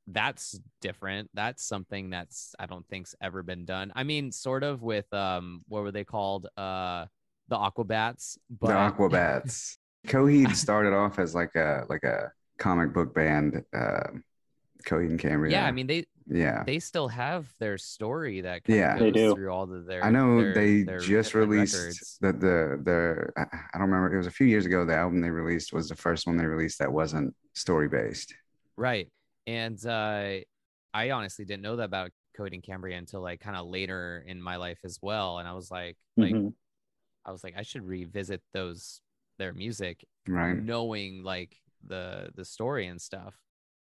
[0.07, 1.29] That's different.
[1.33, 3.91] That's something that's I don't think's ever been done.
[3.95, 6.47] I mean, sort of with um, what were they called?
[6.55, 7.05] Uh,
[7.49, 8.37] the Aquabats.
[8.49, 9.77] But the Aquabats.
[10.07, 13.63] Coheed started off as like a like a comic book band.
[13.75, 14.07] Uh,
[14.85, 15.51] Coheed and Cambria.
[15.51, 16.63] yeah, I mean they yeah.
[16.63, 18.93] they still have their story that kind Yeah.
[18.95, 19.33] of They do.
[19.35, 20.03] through all of their.
[20.03, 22.17] I know their- they their just released records.
[22.21, 23.41] the the the I
[23.73, 25.95] I don't remember it was a few years ago the album they released was the
[25.95, 28.33] first one they released that wasn't story based.
[28.75, 29.09] Right.
[29.45, 30.39] And uh,
[30.93, 34.41] I honestly didn't know that about Coheed and Cambria until like kind of later in
[34.41, 35.39] my life as well.
[35.39, 36.53] And I was like, like Mhm.
[37.25, 39.01] I was like, I should revisit those
[39.39, 40.57] their music, Right.
[40.61, 43.35] knowing like the the story and stuff.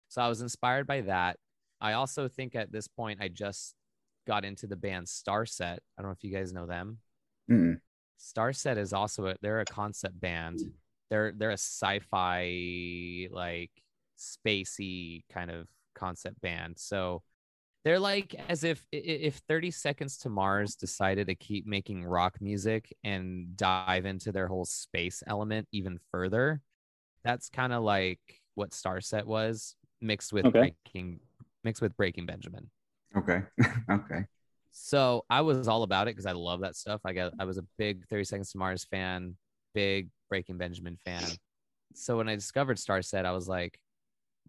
[0.08, 1.38] So I was inspired by that.
[1.80, 3.74] I also think at this point I just
[4.26, 5.78] got into the band Starset.
[5.98, 6.98] I don't know if you guys know them.
[7.50, 7.78] Mm-mm.
[8.18, 10.60] Starset is also a they're a concept band.
[11.10, 13.70] They're they're a sci-fi like
[14.18, 16.78] spacey kind of concept band.
[16.78, 17.22] So
[17.84, 22.96] they're like as if if 30 Seconds to Mars decided to keep making rock music
[23.04, 26.62] and dive into their whole space element even further.
[27.24, 28.20] That's kind of like
[28.54, 30.74] what Starset was mixed with Okay.
[30.84, 31.20] breaking
[31.64, 32.70] mixed with Breaking Benjamin.
[33.16, 33.42] Okay.
[33.90, 34.24] okay.
[34.72, 37.00] So I was all about it because I love that stuff.
[37.04, 39.36] I got I was a big 30 Seconds to Mars fan,
[39.72, 41.22] big Breaking Benjamin fan.
[41.94, 43.78] So when I discovered Starset, I was like,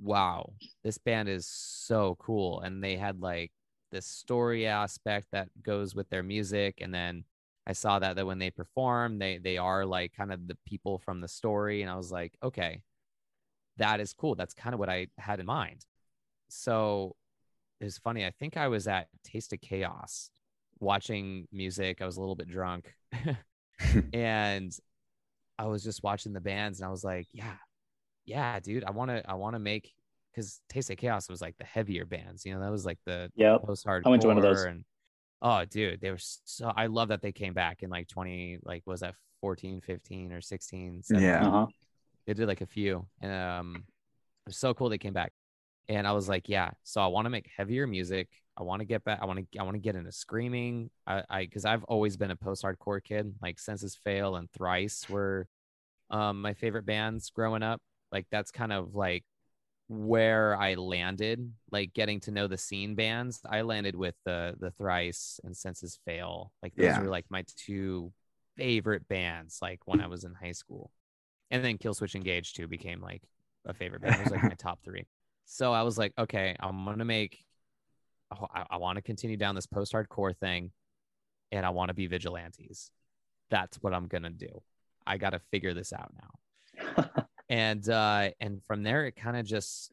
[0.01, 2.62] wow, this band is so cool.
[2.62, 3.51] And they had like
[3.91, 6.80] this story aspect that goes with their music.
[6.82, 7.23] And then
[7.67, 10.97] I saw that that when they perform, they they are like kind of the people
[10.97, 11.82] from the story.
[11.84, 12.82] And I was like, okay,
[13.78, 14.36] that is cool.
[14.36, 15.85] That's kind of what I had in mind.
[16.50, 17.15] So
[17.79, 18.25] it was funny.
[18.25, 20.29] I think I was at Taste of Chaos
[20.79, 22.02] watching music.
[22.02, 22.93] I was a little bit drunk.
[24.13, 24.75] and
[25.58, 27.56] I was just watching the bands and I was like, yeah,
[28.25, 29.93] yeah, dude, I want to I want to make
[30.31, 33.29] because Taste of Chaos was like the heavier bands, you know, that was like the
[33.35, 33.63] Yep.
[33.63, 34.04] post hardcore.
[34.06, 34.63] I went to one of those.
[34.63, 34.83] And
[35.41, 36.71] oh, dude, they were so.
[36.75, 40.41] I love that they came back in like 20, like was that 14, 15 or
[40.41, 41.04] 16?
[41.04, 41.29] 17?
[41.29, 41.48] Yeah.
[41.48, 41.67] Uh-huh.
[42.25, 45.31] they did like a few, and um, it was so cool they came back.
[45.88, 46.71] And I was like, yeah.
[46.83, 48.29] So I want to make heavier music.
[48.58, 49.19] I want to get back.
[49.21, 49.60] I want to.
[49.60, 50.90] I want to get into screaming.
[51.06, 53.33] I, I, because I've always been a post-hardcore kid.
[53.42, 55.48] Like Senses Fail and Thrice were,
[56.10, 57.81] um, my favorite bands growing up.
[58.12, 59.23] Like that's kind of like
[59.88, 61.52] where I landed.
[61.71, 63.42] Like getting to know the scene bands.
[63.50, 66.52] I landed with the the Thrice and Senses Fail.
[66.63, 67.00] Like those Yeah.
[67.00, 68.12] were like my two
[68.58, 69.60] favorite bands.
[69.62, 70.92] Like when I was in high school,
[71.52, 73.23] and then Killswitch Engage too became like
[73.65, 74.19] a favorite band.
[74.19, 75.06] It was like my top three.
[75.46, 77.39] So I was like, okay, I'm gonna make.
[78.31, 80.71] I, I want to continue down this post-hardcore thing,
[81.52, 82.89] and I want to be vigilantes.
[83.50, 84.62] That's what I'm gonna do.
[85.06, 87.25] I got to figure this out now.
[87.50, 89.91] and uh, and from there, it kind of just.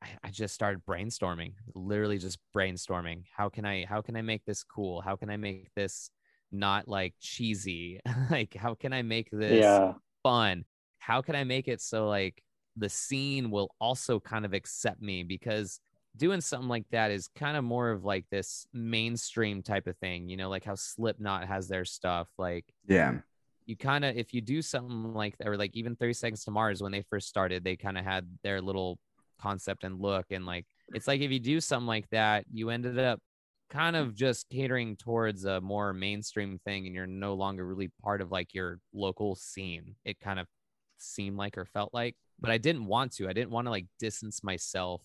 [0.00, 3.24] I, I just started brainstorming, literally just brainstorming.
[3.36, 3.84] How can I?
[3.84, 5.00] How can I make this cool?
[5.00, 6.10] How can I make this
[6.52, 8.00] not like cheesy?
[8.30, 9.60] like, how can I make this?
[9.60, 9.92] yeah.
[10.22, 10.64] fun
[10.98, 12.42] how can i make it so like
[12.78, 15.80] the scene will also kind of accept me because
[16.16, 20.28] doing something like that is kind of more of like this mainstream type of thing
[20.28, 23.20] you know like how slipknot has their stuff like Yeah.
[23.66, 26.50] you kind of if you do something like that or like even 30 seconds to
[26.50, 28.98] mars when they first started they kind of had their little
[29.40, 32.98] concept and look and like it's like if you do something like that you ended
[32.98, 33.20] up
[33.70, 38.20] kind of just catering towards a more mainstream thing and you're no longer really part
[38.22, 40.46] of like your local scene it kind of
[40.96, 43.86] seemed like or felt like but i didn't want to i didn't want to like
[43.98, 45.02] distance myself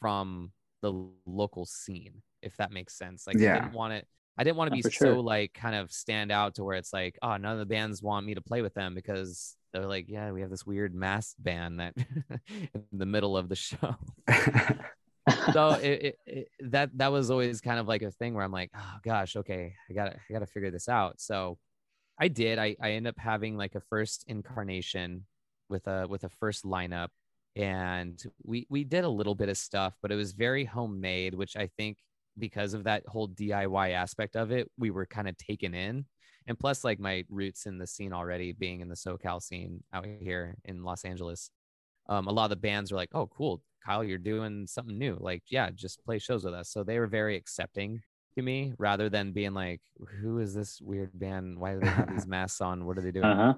[0.00, 0.50] from
[0.82, 0.92] the
[1.26, 3.54] local scene if that makes sense like i Yeah.
[3.54, 4.06] didn't want it
[4.38, 5.14] i didn't want to be for sure.
[5.14, 8.02] so like kind of stand out to where it's like oh none of the bands
[8.02, 11.42] want me to play with them because they're like yeah we have this weird masked
[11.42, 11.94] band that
[12.74, 13.96] in the middle of the show
[15.52, 18.52] so it, it, it, that that was always kind of like a thing where I'm
[18.52, 21.20] like, oh gosh, okay, I got to I got to figure this out.
[21.20, 21.58] So
[22.18, 22.58] I did.
[22.58, 25.26] I I end up having like a first incarnation
[25.68, 27.08] with a with a first lineup,
[27.54, 31.56] and we we did a little bit of stuff, but it was very homemade, which
[31.56, 31.98] I think
[32.38, 36.04] because of that whole DIY aspect of it, we were kind of taken in.
[36.46, 40.06] And plus, like my roots in the scene already, being in the SoCal scene out
[40.20, 41.50] here in Los Angeles,
[42.08, 45.16] um, a lot of the bands were like, "Oh, cool, Kyle, you're doing something new.
[45.18, 48.02] Like, yeah, just play shows with us." So they were very accepting
[48.36, 49.80] to me, rather than being like,
[50.20, 51.58] "Who is this weird band?
[51.58, 52.84] Why do they have these masks on?
[52.86, 53.54] What are they doing?" Uh-huh.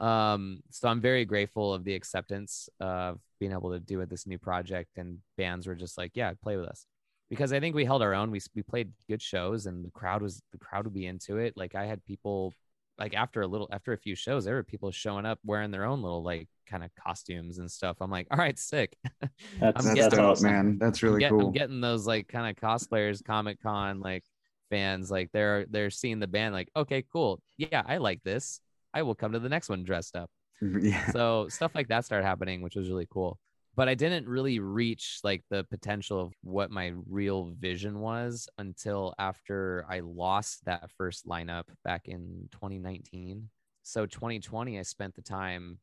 [0.00, 4.26] Um, so I'm very grateful of the acceptance of being able to do it this
[4.26, 6.86] new project, and bands were just like, "Yeah, play with us,"
[7.28, 8.30] because I think we held our own.
[8.30, 11.54] We we played good shows, and the crowd was the crowd would be into it.
[11.56, 12.54] Like I had people
[12.98, 15.84] like after a little after a few shows, there were people showing up wearing their
[15.84, 17.96] own little like kind of costumes and stuff.
[18.00, 18.96] I'm like, all right, sick.
[19.20, 19.30] That's,
[19.60, 20.50] I'm That's getting- that's dope, awesome.
[20.50, 20.78] man.
[20.78, 21.46] That's really I'm, cool.
[21.48, 24.24] I'm getting those like kind of cosplayers, Comic Con like
[24.70, 28.60] fans, like they're they're seeing the band, like, okay, cool, yeah, I like this.
[28.92, 30.30] I will come to the next one dressed up.
[30.60, 31.10] yeah.
[31.10, 33.38] So stuff like that started happening, which was really cool.
[33.76, 39.14] But I didn't really reach like the potential of what my real vision was until
[39.18, 43.48] after I lost that first lineup back in 2019.
[43.82, 45.78] So 2020, I spent the time,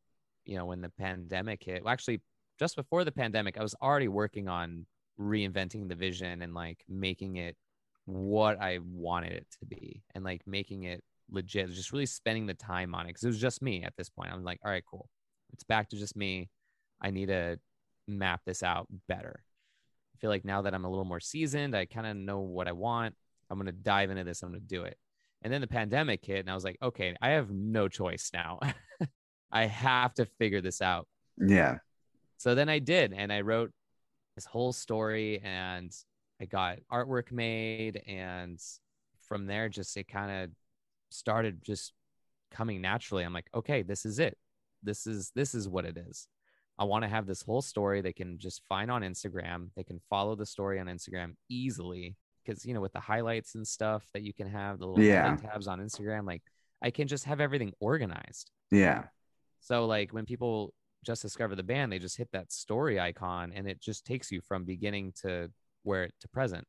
[0.45, 1.83] you know, when the pandemic hit.
[1.83, 2.21] Well, actually,
[2.59, 4.85] just before the pandemic, I was already working on
[5.19, 7.55] reinventing the vision and like making it
[8.05, 12.53] what I wanted it to be and like making it legit, just really spending the
[12.53, 14.31] time on it because it was just me at this point.
[14.31, 15.09] I'm like, all right, cool.
[15.53, 16.49] It's back to just me.
[17.01, 17.59] I need to
[18.07, 19.43] map this out better.
[20.15, 22.67] I feel like now that I'm a little more seasoned, I kind of know what
[22.67, 23.15] I want.
[23.49, 24.41] I'm going to dive into this.
[24.41, 24.97] I'm going to do it.
[25.43, 28.59] And then the pandemic hit, and I was like, okay, I have no choice now.
[29.51, 31.07] I have to figure this out.
[31.37, 31.77] Yeah.
[32.37, 33.71] So then I did, and I wrote
[34.35, 35.91] this whole story, and
[36.41, 38.59] I got artwork made, and
[39.27, 40.49] from there, just it kind of
[41.09, 41.93] started just
[42.51, 43.23] coming naturally.
[43.23, 44.37] I'm like, okay, this is it.
[44.83, 46.27] This is this is what it is.
[46.79, 49.69] I want to have this whole story they can just find on Instagram.
[49.75, 53.67] They can follow the story on Instagram easily because you know with the highlights and
[53.67, 55.35] stuff that you can have the little Yeah.
[55.35, 56.43] tabs on Instagram, like
[56.81, 58.51] I can just have everything organized.
[58.71, 59.05] Yeah.
[59.59, 63.67] So like when people just discover the band, they just hit that story icon and
[63.67, 65.49] it just takes you from beginning to
[65.83, 66.65] where to present.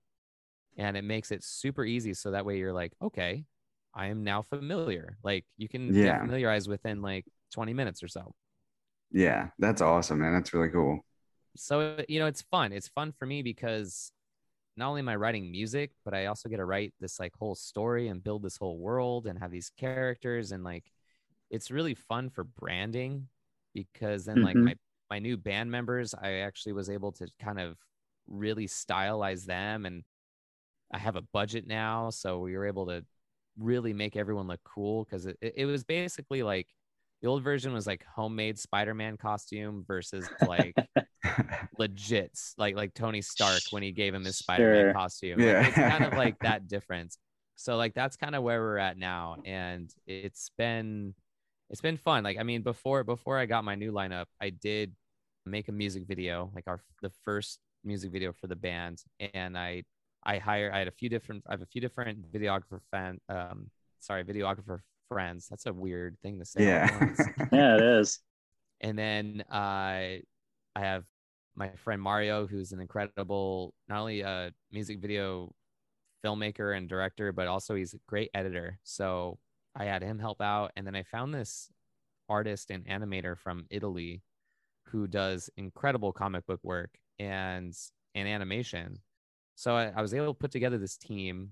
[0.79, 2.15] And it makes it super easy.
[2.15, 3.45] So that way you're like, okay,
[3.95, 5.19] I am now familiar.
[5.23, 6.03] Like you can Yeah.
[6.03, 8.35] get familiarized within like 20 minutes or so.
[9.11, 9.51] Yeah.
[9.59, 10.33] That's awesome, man.
[10.35, 11.05] That's really cool.
[11.57, 12.73] So you know, it's fun.
[12.73, 14.13] It's fun for me because
[14.77, 17.55] not only am I writing music, but I also get to write this like whole
[17.55, 20.85] story and build this whole world and have these characters and like
[21.51, 23.29] it's really fun for branding
[23.75, 24.65] because then like Mhm.
[24.65, 24.77] my
[25.11, 27.79] my new band members, I actually was able to kind of
[28.29, 30.05] really stylize them and
[30.93, 33.05] I have a budget now, so we were able to
[33.59, 36.69] really make everyone look cool because it, it was basically like
[37.23, 40.77] the old version was like homemade Spider-Man costume versus like
[41.79, 44.93] legit like like Tony Stark when he gave him his Spider-Man Sure.
[44.93, 45.43] costume.
[45.43, 45.67] Like, Yeah.
[45.69, 47.19] it's kind of like that difference.
[47.57, 51.15] So like that's kind of where we're at now, and it's been
[51.71, 52.25] it's been fun.
[52.25, 54.95] Like I mean, before before I got my new lineup, I did
[55.47, 59.03] make a music video, like our the first music video for the band,
[59.35, 59.83] and I
[60.25, 63.71] I hire I had a few different I have a few different videographer fan um
[64.01, 65.49] sorry videographer friends.
[65.49, 66.65] That's a weird thing to say.
[66.65, 66.89] yeah.
[67.53, 68.21] Yeah, it is.
[68.81, 70.23] and then uh, I
[70.77, 71.05] have
[71.57, 75.55] my friend Mario, who's an incredible not only a music video
[76.25, 78.79] filmmaker and director, but also he's a great editor.
[78.85, 79.39] So
[79.77, 81.71] I had him help out, and then I found this
[82.29, 84.23] artist and animator from Italy
[84.87, 87.75] who does incredible comic book work and
[88.15, 89.01] and animation.
[89.59, 91.51] So I, I was able to put together this team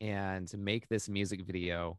[0.00, 1.98] and make this music video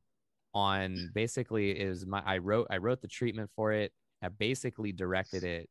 [0.55, 3.91] on basically is my I wrote I wrote the treatment for it.
[4.23, 5.69] I basically directed it,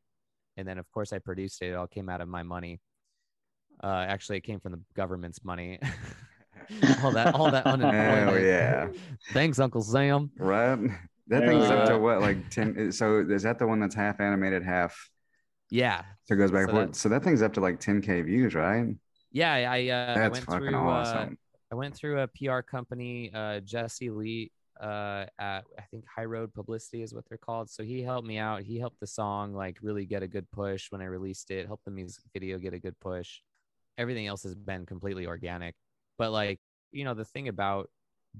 [0.55, 1.71] and then of course I produced it.
[1.71, 2.79] It all came out of my money.
[3.83, 5.79] Uh, actually, it came from the government's money.
[7.03, 8.29] all that, all that unemployment.
[8.29, 8.87] Hell yeah.
[9.33, 10.31] Thanks, Uncle Sam.
[10.37, 10.79] right?
[11.27, 12.91] That thing's up to what, like 10?
[12.93, 15.09] So is that the one that's half animated, half?
[15.69, 16.87] Yeah, So it goes back So and forth.
[16.91, 18.95] that- So that thing's up to like 10K views, right?
[19.33, 19.71] Yeah.
[19.71, 20.89] I uh, I went fucking through.
[20.89, 21.29] Uh.
[21.71, 26.53] I went through a PR company, uh, Jesse Lee, uh, at I think High Road
[26.53, 27.69] Publicity is what they're called.
[27.69, 28.61] So he helped me out.
[28.61, 31.67] He helped the song like really get a good push when I released it.
[31.67, 33.39] Helped the music video get a good push.
[33.97, 35.75] Everything else has been completely organic.
[36.17, 36.59] But like
[36.91, 37.89] you know, the thing about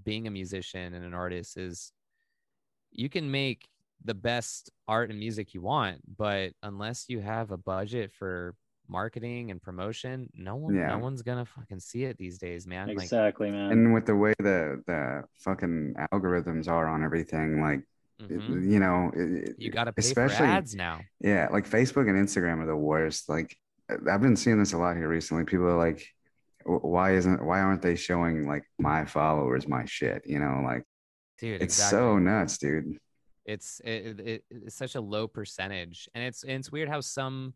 [0.04, 1.91] being a musician and an artist is
[2.91, 3.68] you can make
[4.06, 8.54] the best art and music you want, but unless you have a budget for
[8.94, 10.88] marketing and promotion, no one, Yeah.
[10.88, 12.88] no one's gonna fucking see it these days, man.
[12.88, 13.72] Like, Exactly, man.
[13.74, 17.82] And with the way the the fucking algorithms are on everything, like
[18.20, 18.70] it- mhm.
[18.72, 21.02] you know, it- you got to pay especially for ads now.
[21.20, 23.28] yeah, like Facebook and Instagram are the worst.
[23.28, 23.58] Like
[23.89, 25.44] I've been seeing this a lot here recently.
[25.44, 26.02] People are like,
[26.66, 30.22] why isn't why aren't they showing like my followers my shit?
[30.26, 30.84] You know, like
[31.39, 31.98] Dude, it's exactly.
[31.98, 32.98] so nuts, dude.
[33.46, 37.54] it's it, it, it's such a low percentage and it's and it's weird how some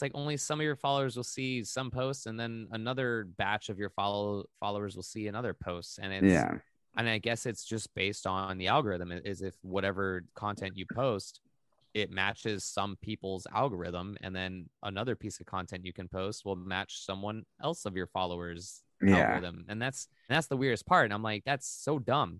[0.00, 3.68] it's like only some of your followers will see some posts and then another batch
[3.68, 6.56] of your follow followers will see another post and it's Yeah,
[6.96, 11.40] and i guess it's just based on the algorithm is if whatever content you post
[11.92, 16.56] it matches some people's algorithm and then another piece of content you can post will
[16.56, 21.04] match someone else of your followers yeah, algorithm and that's and that's the weirdest part
[21.04, 22.38] and i'm like that's so dumb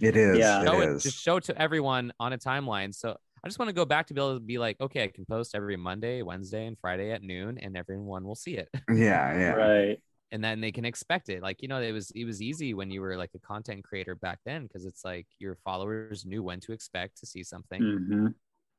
[0.00, 0.38] it is.
[0.38, 0.64] Yeah.
[0.64, 1.02] show it it, is.
[1.02, 2.94] just show it to everyone on a timeline.
[2.94, 3.16] So
[3.46, 5.24] I just want to go back to be able to be like, okay, I can
[5.24, 9.52] post every Monday, Wednesday, and Friday at noon, and everyone will see it, yeah, yeah.
[9.52, 9.98] Right.
[10.32, 11.42] and then they can expect it.
[11.42, 14.16] Like you know, it was it was easy when you were like a content creator
[14.16, 18.28] back then because it's like your followers knew when to expect to see something, hmm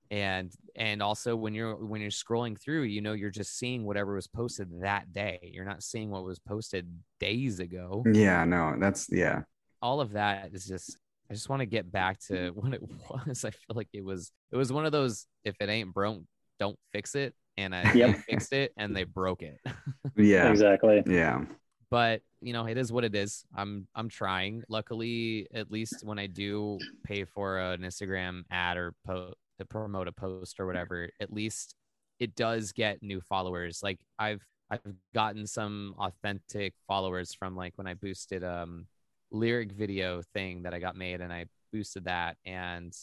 [0.09, 4.15] and and also when you're when you're scrolling through, you know, you're just seeing whatever
[4.15, 5.51] was posted that day.
[5.53, 6.87] You're not seeing what was posted
[7.19, 8.03] days ago.
[8.13, 9.41] Yeah, no, that's yeah.
[9.81, 10.97] all of that is just
[11.29, 13.43] I just want to get back to what it was.
[13.45, 16.23] I feel like it was it was one of those if it ain't broke,
[16.59, 17.33] don't fix it.
[17.59, 18.17] And I Yep.
[18.29, 19.57] fixed it and they broke it.
[20.15, 21.03] Yeah, Exactly.
[21.07, 21.43] yeah.
[21.89, 23.43] but you know, it is what it is.
[23.55, 24.63] I'm I'm trying.
[24.69, 30.07] Luckily, at least when I do pay for an Instagram ad or po- to promote
[30.07, 31.73] a post or whatever, at least
[32.19, 33.79] it does get new followers.
[33.81, 34.81] Like I've I've
[35.15, 38.85] gotten some authentic followers from like when I boosted um
[39.31, 42.93] lyric video thing that I got made and I boosted that and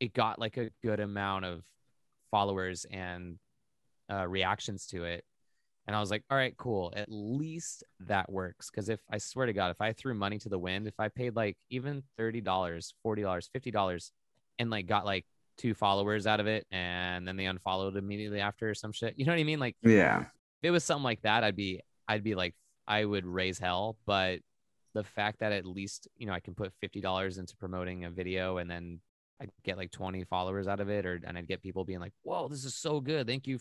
[0.00, 1.64] it got like a good amount of
[2.30, 3.38] followers and
[4.10, 5.24] uh, reactions to it.
[5.86, 6.92] And I was like, all right, cool.
[6.96, 8.70] At least that works.
[8.70, 11.08] Because if I swear to God, if I threw money to the wind, if I
[11.08, 14.10] paid like even $30, $40, $50
[14.58, 18.70] and like got like two followers out of it and then they unfollowed immediately after
[18.70, 19.60] or some shit, you know what I mean?
[19.60, 20.26] Like Yeah, if
[20.62, 22.54] it was something like that, I'd be, I'd be like,
[22.86, 23.96] I would raise hell.
[24.06, 24.40] But
[24.94, 28.58] the fact that at least, you know, I can put $50 into promoting a video
[28.58, 29.00] and then
[29.40, 32.12] I'd get like 20 followers out of it or, and I'd get people being like,
[32.22, 33.26] whoa, this is so good.
[33.26, 33.58] Thank you.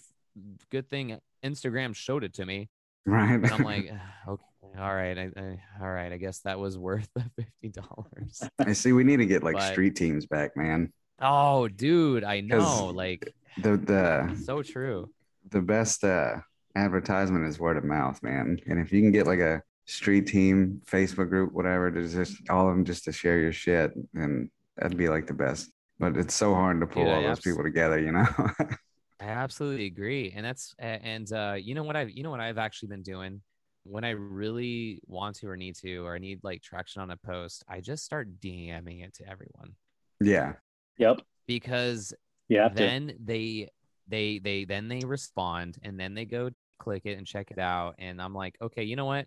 [0.71, 2.69] Good thing Instagram showed it to me.
[3.05, 3.33] right.
[3.33, 3.91] And I'm like,
[4.27, 4.43] okay,
[4.79, 6.11] all right, I, I, all right.
[6.13, 8.41] I guess that was worth the fifty dollars.
[8.59, 8.93] I see.
[8.93, 10.93] We need to get like But- street teams back, man.
[11.19, 12.87] Oh, dude, I know.
[12.93, 13.31] Like,
[13.61, 15.09] The the so true.
[15.51, 16.37] the best uh,
[16.75, 18.57] advertisement is word of mouth, man.
[18.67, 22.67] And if you can get like a street team, Facebook group, whatever, to just all
[22.69, 25.71] of them just to share your shit, and that'd be like the best.
[25.99, 28.25] But it's so hard to pull Dude, I all those abs- people together, you know.
[29.21, 32.57] I absolutely agree, and that's and uh, you know what I've you know what I've
[32.57, 33.41] actually been doing
[33.85, 37.17] when I really want to or need to or I need like traction on a
[37.17, 39.75] post, I just start DMing it to everyone
[40.21, 40.53] Yeah.
[40.97, 41.19] Yep.
[41.47, 42.13] because
[42.47, 42.83] yeah, have to.
[42.83, 43.69] then they
[44.07, 47.95] they they then they respond and then they go click it and check it out
[47.99, 49.25] and i'm like okay you know what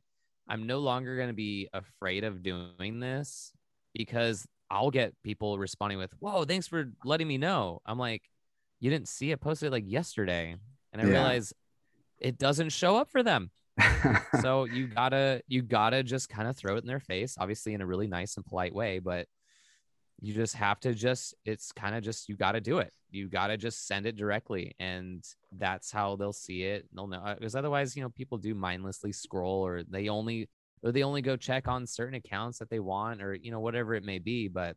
[0.49, 3.53] i'm no longer going to be afraid of doing this
[3.94, 7.80] because i'll get people responding with whoa thanks for letting me know.
[7.86, 8.22] I'm like
[8.80, 10.55] you didn't see it posted like yesterday.
[10.92, 11.11] And i Yeah.
[11.12, 11.53] realize
[12.18, 13.51] it doesn't show up for them.
[14.40, 17.80] So you gotta you gotta just kind of throw it in their face obviously in
[17.80, 19.26] a really nice and polite way but
[20.20, 22.92] you just have to just it's kind of just you gotta do it.
[23.10, 26.86] You gotta just send it directly and that's how they'll see it.
[26.94, 30.48] They'll know uh, because otherwise you know people do mindlessly scroll or they only
[30.82, 33.94] or they only go check on certain accounts that they want or you know whatever
[33.94, 34.48] it may be.
[34.48, 34.76] But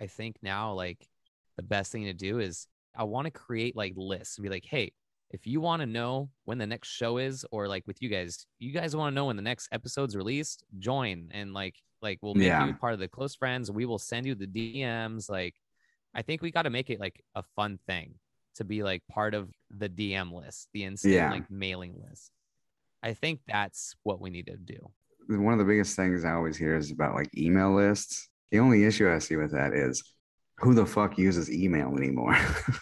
[0.00, 1.08] i think now like
[1.56, 4.64] the best thing to do is i want to create like lists and be like
[4.64, 4.92] hey
[5.30, 8.46] if you want to know when the next show is or like with you guys
[8.58, 12.34] you guys want to know when the next episode's released join and like like we'll
[12.34, 12.66] make Yeah.
[12.66, 15.54] you part of the close friends we will send you the dms like
[16.14, 18.14] i think we got to make it like a fun thing
[18.56, 21.30] to be like part of the dm list the instant Yeah.
[21.30, 22.32] like mailing list
[23.02, 24.78] i think that's what we need to do
[25.28, 28.30] One of the biggest things I always hear is about like email lists.
[28.50, 30.02] The only issue I see with that is
[30.56, 32.34] who the fuck uses email anymore?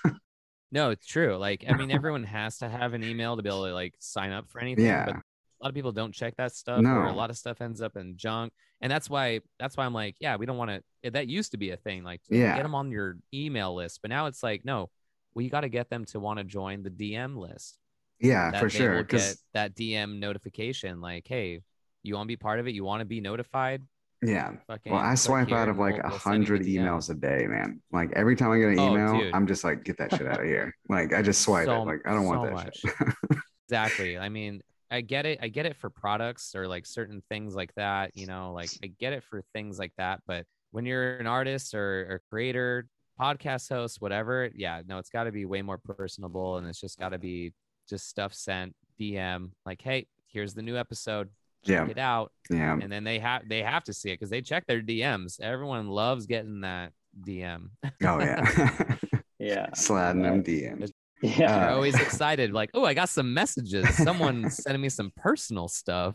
[0.73, 3.65] no it's true like i mean everyone has to have an email to be able
[3.67, 5.05] to like sign up for anything Yeah.
[5.07, 7.81] but a lot of people don't check that stuff or a lot of stuff ends
[7.81, 10.83] up in junk and that's why that's why i'm like yeah we don't want to
[11.05, 12.55] eh, that used to be a thing like Yeah.
[12.57, 14.91] get them on your email list but now it's like no
[15.35, 17.79] we got to get them to want to join the dm list
[18.19, 18.97] yeah, for sure.
[19.03, 21.61] get Because that dm notification like hey
[22.03, 23.83] you want to be part of it you want to be notified
[24.23, 27.15] yeah, Fucking well, I swipe out of like a we'll send you hundred emails a
[27.15, 27.81] day, man.
[27.93, 29.35] Like every time I get an Oh, email, dude.
[29.35, 30.75] I'm just like, get that shit out of here.
[30.89, 31.87] Like I just swipe So- it.
[31.87, 32.79] Like I don't want so that much.
[32.79, 33.39] shit.
[33.69, 34.61] exactly i mean
[34.93, 38.25] i get it i get it for products or like certain things like that you
[38.27, 42.07] know like i get it for things like that but when you're an artist or,
[42.09, 42.87] or creator
[43.21, 46.97] podcast host whatever yeah no it's got to be way more personable and it's just
[46.97, 47.53] got to be
[47.89, 51.29] just stuff sent dm like hey here's the new episode
[51.69, 51.87] Yeah.
[51.89, 52.73] it out yeah.
[52.81, 55.89] and then they have they have to see it because they check their dms everyone
[55.89, 57.71] loves getting that dm
[58.05, 58.95] Oh yeah.
[59.39, 59.67] Yeah.
[59.75, 60.91] Sliding them DMs.
[61.23, 61.59] Yeah.
[61.59, 63.87] They're Uh, always excited, like, oh, I got some messages.
[63.97, 66.15] Someone sending me some personal stuff.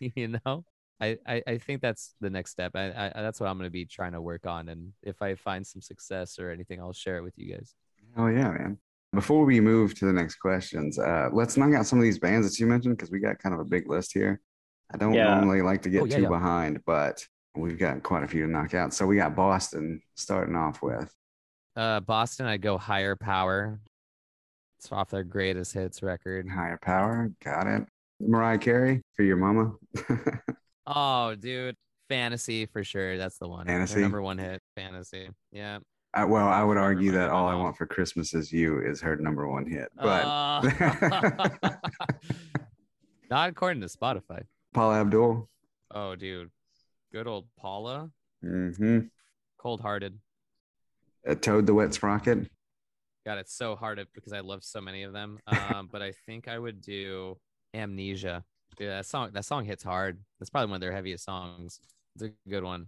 [0.00, 0.64] you know,
[1.00, 2.72] I, I I think that's the next step.
[2.74, 4.68] I, I that's what I'm going to be trying to work on.
[4.68, 7.74] And if I find some success or anything, I'll share it with you guys.
[8.16, 8.78] Oh yeah, man.
[9.14, 12.48] Before we move to the next questions, uh, let's knock out some of these bands
[12.48, 14.40] that you mentioned because we got kind of a big list here.
[14.92, 15.34] I don't Yeah.
[15.34, 16.28] normally like to get Oh, yeah, too yeah.
[16.28, 18.92] behind, but we've got quite a few to knock out.
[18.94, 21.14] So we got Boston starting off with.
[21.76, 23.80] Uh, Boston, I go higher power.
[24.78, 26.48] It's off their greatest hits record.
[26.48, 27.86] Higher Power, got it.
[28.20, 29.74] Mariah Carey for your mama.
[30.84, 31.76] Oh, dude,
[32.08, 33.16] fantasy for sure.
[33.16, 33.68] That's the one.
[33.68, 34.00] Their Fantasy?
[34.00, 34.60] number one hit.
[34.74, 35.28] Fantasy.
[35.52, 35.78] Yeah.
[36.12, 37.54] Uh, well, I would argue that All I.
[37.54, 39.90] Want for Christmas Is You is her number one hit.
[39.94, 41.48] But Uh,
[43.30, 44.42] not according to Spotify.
[44.72, 45.48] Paula Abdul,
[45.94, 46.50] Oh, dude.
[47.12, 48.10] Good old Paula.
[48.44, 49.00] Mm-hmm.
[49.58, 50.18] Cold hearted.
[51.40, 52.50] Toad the Wet Sprocket.
[53.24, 55.38] God, it's so hard because I love so many of them.
[55.46, 57.36] Um, but I think I would do
[57.74, 58.42] Amnesia.
[58.76, 60.18] Dude, that song that song hits hard.
[60.40, 61.78] That's probably one of their heaviest songs.
[62.16, 62.86] It's a good one.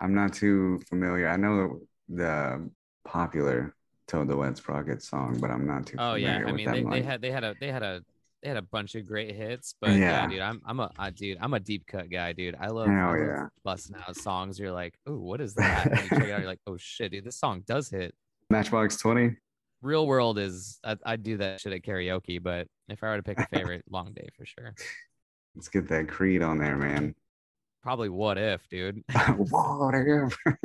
[0.00, 1.28] I'm not too familiar.
[1.28, 2.70] I know the
[3.04, 3.74] popular
[4.06, 6.44] Toad the Wet Sprocket song, but I'm not too Oh yeah.
[6.46, 8.02] I mean they, they had they had a they had a
[8.42, 10.26] they had a bunch of great hits, but yeah, Yeah.
[10.28, 12.54] dude, I'm I'm a uh, dude, I'm a deep cut guy, dude.
[12.60, 13.46] I love, Hell I love yeah.
[13.64, 14.58] busting out songs.
[14.58, 15.86] You're like, oh, what is that?
[15.86, 18.14] And you check it out, you're like, oh shit, dude, this song does hit.
[18.50, 19.36] Matchbox 20.
[19.82, 23.22] Real world is I, I do that shit at karaoke, but if I were to
[23.22, 24.74] pick a favorite, long day for sure.
[25.54, 27.14] Let's get that Creed on there, man.
[27.82, 29.02] Probably what if, dude.
[29.36, 30.30] Whatever.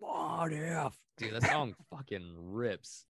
[0.00, 0.92] What if?
[1.16, 3.04] Dude, that song fucking rips.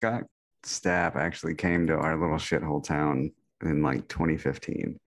[0.00, 0.24] Scott
[0.62, 3.32] Stapp actually came to our little shithole town
[3.62, 4.98] in like 2015.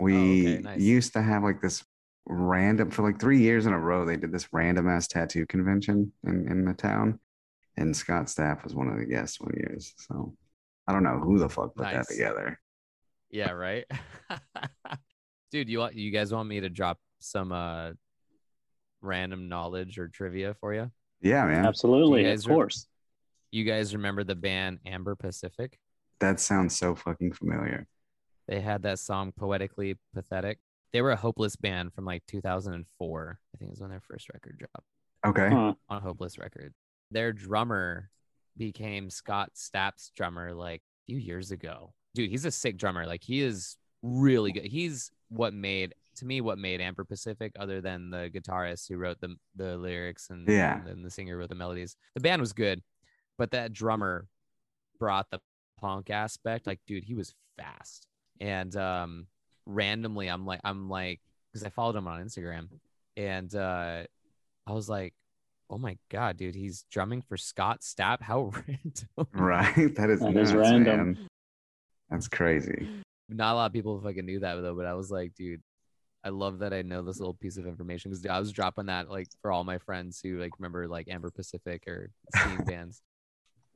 [0.00, 0.80] We okay, nice.
[0.80, 1.84] used to have like this
[2.26, 4.04] random for like three years in a row.
[4.04, 7.18] They did this random ass tattoo convention in in the town,
[7.76, 9.76] and Scott Stapp was one of the guests one year.
[9.96, 10.34] So
[10.86, 11.94] I don't know who the fuck put Nice.
[11.94, 12.60] that together.
[13.30, 13.84] Yeah, right.
[15.50, 17.92] Dude, you want you guys want me to drop some uh
[19.00, 20.90] random knowledge or trivia for you?
[21.22, 22.22] Yeah, man, Absolutely.
[22.22, 22.86] You Of guys course.
[23.56, 25.78] You guys remember the band Amber Pacific?
[26.20, 27.86] that sounds so fucking familiar.
[28.48, 30.58] They had that song Poetically Pathetic.
[30.92, 33.38] They were a hopeless band from like 2004.
[33.54, 34.86] I think it was when their first record dropped
[35.26, 35.72] Okay, Huh.
[35.88, 36.74] on Hopeless Record.
[37.10, 38.10] Their drummer
[38.58, 41.94] became Scott Stapp's drummer like a few years ago.
[42.14, 43.06] Dude, he's a sick drummer.
[43.06, 44.66] Like he is really good.
[44.66, 49.18] He's what made to me what made Amber Pacific, other than the guitarist who wrote
[49.20, 50.86] the the lyrics and Yeah.
[50.86, 51.96] and the singer wrote the melodies.
[52.14, 52.82] The band was good,
[53.38, 54.26] but that drummer
[54.98, 55.40] brought the
[55.80, 56.66] punk aspect.
[56.66, 58.06] Like, dude, he was fast.
[58.40, 59.26] And um
[59.66, 61.20] randomly I'm like I'm like
[61.52, 62.68] because I followed him on Instagram
[63.16, 64.02] and uh
[64.66, 65.14] I was like,
[65.70, 68.20] oh my god, dude, he's drumming for Scott Stapp.
[68.20, 69.26] How random.
[69.32, 69.94] Right?
[69.96, 70.96] That is That nuts, is random.
[71.14, 71.26] man.
[72.10, 72.88] That's crazy.
[73.28, 75.60] Not a lot of people fucking knew that though, but I was like, dude,
[76.24, 79.10] I love that I know this little piece of information because I was dropping that
[79.10, 83.02] like for all my friends who like remember like Amber Pacific or seeing bands.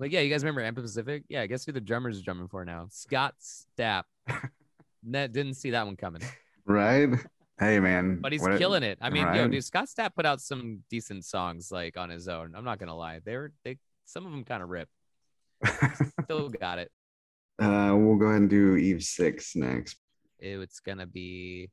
[0.01, 1.25] Like, yeah, you guys remember Amber Pacific?
[1.29, 2.87] Yeah, guess who the drummer's drumming for now?
[2.91, 4.05] Scott Stapp.
[5.05, 6.23] Net didn't see that one coming,
[6.65, 7.11] Right?
[7.59, 8.21] Hey man.
[8.23, 8.97] but he's what killing it.
[9.03, 12.55] I mean, yo, dude, Scott Stapp put out some decent songs like on his own.
[12.57, 13.77] I'm not gonna lie, they were they
[14.07, 14.89] some of them kind of rip.
[16.25, 16.91] Still got it.
[17.59, 19.99] uh, we'll go ahead and do Eve six next.
[20.39, 21.71] it's gonna be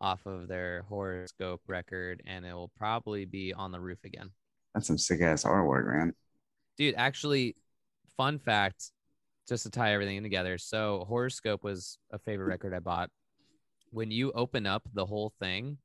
[0.00, 4.30] off of their horoscope record and it will probably be on the roof again
[4.74, 6.14] That's some sick ass artwork, man.
[6.76, 7.54] dude actually
[8.18, 8.92] fun fact
[9.48, 10.58] just to tie everything in together.
[10.58, 13.08] So horoscope was a favorite record i bought.
[13.90, 15.78] When you open up the whole thing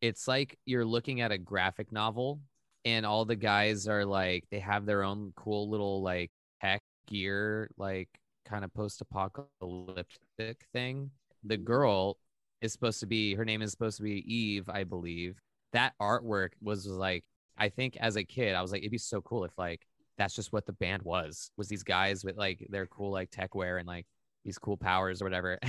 [0.00, 2.40] it's like you're looking at a graphic novel
[2.84, 7.70] and all the guys are like they have their own cool little like tech gear
[7.76, 8.08] like
[8.44, 11.10] kind of post-apocalyptic thing.
[11.44, 12.18] The girl
[12.60, 15.40] is supposed to be her name is supposed to be eve i believe.
[15.72, 17.24] That artwork was like
[17.58, 19.86] i think as a kid i was like it'd be so cool if like
[20.18, 23.54] that's just what the band was was these guys with like their cool like tech
[23.54, 24.06] wear and like
[24.44, 25.58] these cool powers or whatever.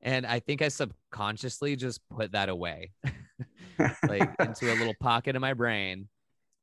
[0.00, 2.92] And i think i subconsciously just put that away
[4.08, 6.08] like into a little pocket of my brain.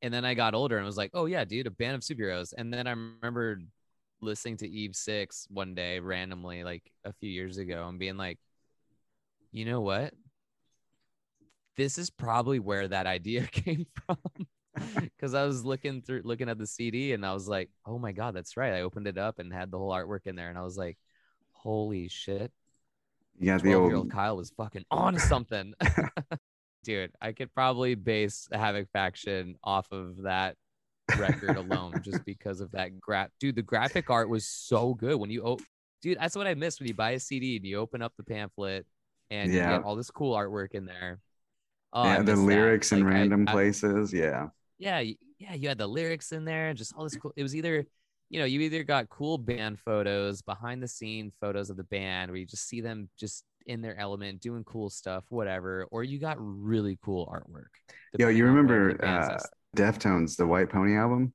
[0.02, 2.54] And then i got older and was like oh yeah dude a band of superheroes.
[2.58, 3.60] And then i remember
[4.22, 8.40] listening to eve 6 one day randomly like a few years ago and being like
[9.56, 10.14] you know what?
[11.78, 14.18] This is probably where that idea came from
[15.00, 18.12] because I was looking through looking at the CD and I was like, oh my
[18.12, 18.74] god, that's right.
[18.74, 20.98] I opened it up and had the whole artwork in there, and I was like,
[21.54, 22.52] holy shit,
[23.40, 25.74] Yeah, the old old Kyle was fucking on something,
[26.84, 27.12] dude.
[27.22, 30.56] I could probably base Havoc Faction off of that
[31.18, 33.30] record alone, just because of that graph.
[33.40, 35.58] Dude, the graphic art was so good when you oh,
[36.02, 38.24] dude, that's what I missed when you buy a CD and you open up the
[38.24, 38.86] pamphlet
[39.32, 39.78] and you Yeah.
[39.78, 41.20] get all this cool artwork in there.
[41.94, 42.36] Oh, yeah, the that.
[42.38, 44.14] lyrics in Like, random I- places.
[44.14, 44.50] Yeah.
[44.78, 45.00] Yeah
[45.40, 47.86] yeah you had the lyrics in there just all this cool it was either
[48.30, 52.30] you know you either got cool band photos behind the scene photos of the band
[52.32, 56.20] where you just see them just in their element doing cool stuff whatever or you
[56.20, 57.68] got really cool artwork
[58.18, 59.50] Yo, you remember uh, says.
[59.76, 61.34] Deftones, the White Pony album?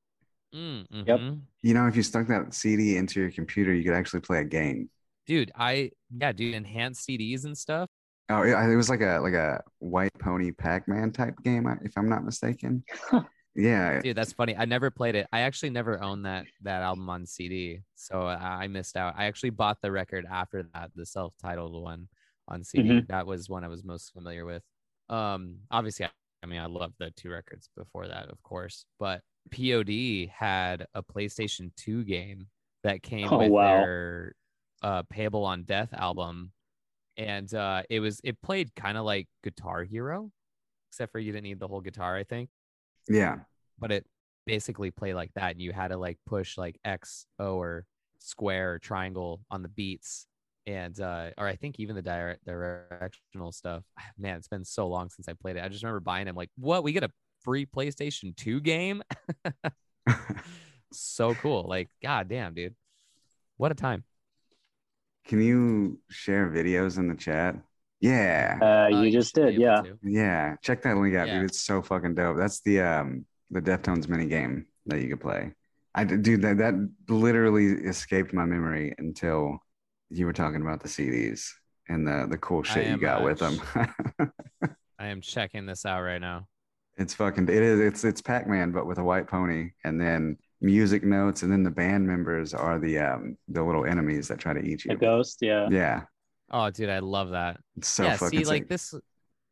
[0.55, 1.21] Mm, Yep.
[1.21, 1.41] mhm.
[1.63, 4.45] You know, if you stuck that CD into your computer, you could actually play a
[4.45, 4.89] game.
[5.27, 7.89] dude i yeah dude enhanced cds and stuff
[8.31, 12.09] Oh, yeah, it was like a like a White Pony Pac-Man type game, if I'm
[12.09, 12.85] not mistaken.
[13.57, 17.11] yeah, dude that's funny i never played it i actually never owned that that album
[17.11, 21.05] on cd so i, I missed out i actually bought the record after that the
[21.05, 22.07] self-titled one
[22.47, 23.09] on cd Mhm.
[23.09, 24.63] that was one i was most familiar with
[25.09, 26.11] um obviously I,
[26.45, 29.91] I mean i love the two records before that of course but pod
[30.33, 32.47] had a playstation 2 game
[32.85, 33.81] that came Oh, with wow.
[33.83, 34.35] their
[34.83, 36.53] uh payable on death album
[37.21, 40.31] and uh it was it played kind of like guitar hero
[40.91, 42.49] except for you didn't need the whole guitar i think.
[43.09, 43.41] Yeah.
[43.79, 44.07] but it
[44.47, 47.85] basically played like that and you had to like push like x o or
[48.19, 50.27] square or triangle on the beats
[50.67, 53.85] and uh or i think even the dire- directional stuff.
[54.19, 55.63] Man it's been so long since i played it.
[55.65, 56.83] I just remember buying it I'm like what?
[56.83, 57.11] We get a
[57.43, 59.03] free playstation 2 game?
[60.93, 62.75] So cool like god damn dude.
[63.59, 64.05] What a time
[65.27, 67.57] Can you share videos in the chat?
[68.01, 68.59] Yeah.
[68.61, 69.83] Uh, Uh, you just should did, yeah.
[69.83, 69.99] to.
[70.03, 70.57] Yeah.
[70.63, 71.41] Check that link out, Yeah.
[71.41, 71.51] dude.
[71.51, 72.37] It's so fucking dope.
[72.37, 75.53] That's the um the Deftones mini game that you could play.
[75.95, 76.75] I dude that that
[77.09, 79.59] literally escaped my memory until
[80.09, 81.49] you were talking about the CDs
[81.89, 83.61] and the the cool shit you got uh, with them.
[84.99, 86.47] i am checking this out right now
[86.97, 91.03] It's fucking it is it's it's Pac-Man but with a white pony and then music
[91.05, 94.61] notes and then the band members are the um the little enemies that try to
[94.61, 94.93] eat you.
[94.93, 95.69] A ghost, yeah.
[95.71, 96.03] Yeah.
[96.51, 98.69] oh dude i love that It's so yeah, fucking see, like sick.
[98.69, 98.95] this,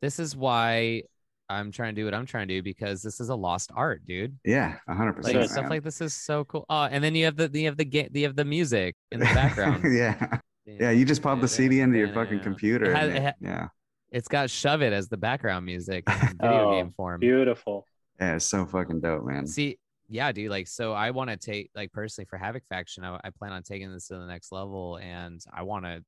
[0.02, 1.02] this is why
[1.50, 4.04] I'm trying to do what I'm trying to do because this is a lost art,
[4.04, 4.36] dude.
[4.44, 5.50] Yeah, hundred Like percent.
[5.50, 6.66] stuff like this is so cool.
[6.68, 9.18] Oh, and then you have the you have the game, you have the music in
[9.20, 9.82] the background.
[9.90, 10.40] yeah.
[10.66, 12.90] Yeah, you just pop the CD into your fucking computer.
[12.90, 13.68] It has- it it- yeah.
[14.12, 17.18] It's got shove it as the background music in video Oh, game form.
[17.20, 17.86] Beautiful.
[18.20, 19.46] Yeah, it's so fucking dope, man.
[19.46, 19.78] See,
[20.08, 20.50] yeah, dude.
[20.50, 23.62] Like, so I want to take like personally for Havoc Faction, I, I plan on
[23.62, 26.02] taking this to the next level, and I want to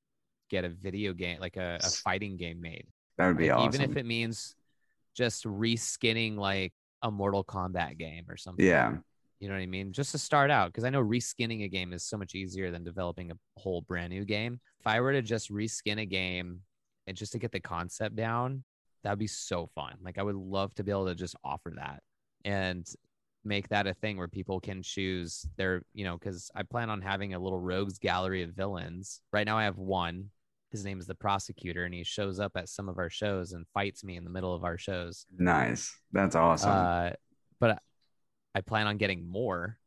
[0.50, 2.86] get a video game, like a, a fighting game made.
[3.18, 3.74] That would be Like, awesome.
[3.82, 4.54] Even if it means
[5.14, 6.72] just reskinning like
[7.02, 8.64] a Mortal Kombat game or something.
[8.64, 8.96] yeah,
[9.38, 9.92] You know what I mean?
[9.92, 12.84] Just to start out, because I know reskinning a game is so much easier than
[12.84, 14.60] developing a whole brand new game.
[14.80, 16.60] If I were to just reskin a game
[17.06, 18.64] and just to get the concept down,
[19.02, 19.94] that'd be so fun.
[20.02, 22.02] Like I would love to be able to just offer that
[22.44, 22.86] and
[23.44, 27.00] make that a thing where people can choose their, you know, because I plan on
[27.00, 29.20] having a little rogues gallery of villains.
[29.32, 30.30] Right now I have one.
[30.70, 33.66] His name is the prosecutor, and he shows up at some of our shows and
[33.74, 35.26] fights me in the middle of our shows.
[35.36, 35.92] nice.
[36.12, 36.70] That's awesome.
[36.70, 37.10] Uh,
[37.58, 37.78] but
[38.54, 39.78] I plan on getting more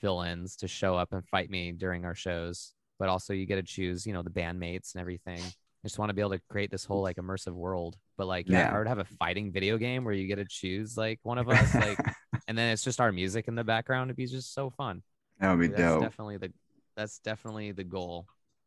[0.00, 2.74] villains to show up and fight me during our shows.
[2.98, 5.40] But also, you get to choose, you know, the bandmates and everything.
[5.40, 7.96] I just want to be able to create this whole like immersive world.
[8.16, 8.74] But like, yeah, Yeah.
[8.74, 11.48] I would have a fighting video game where you get to choose like one of
[11.48, 11.98] us, like,
[12.50, 15.04] and then it's just our music in the background, it'd be just so fun.
[15.38, 16.02] that would be That's dope.
[16.02, 16.52] definitely the
[16.96, 18.26] that's definitely the goal.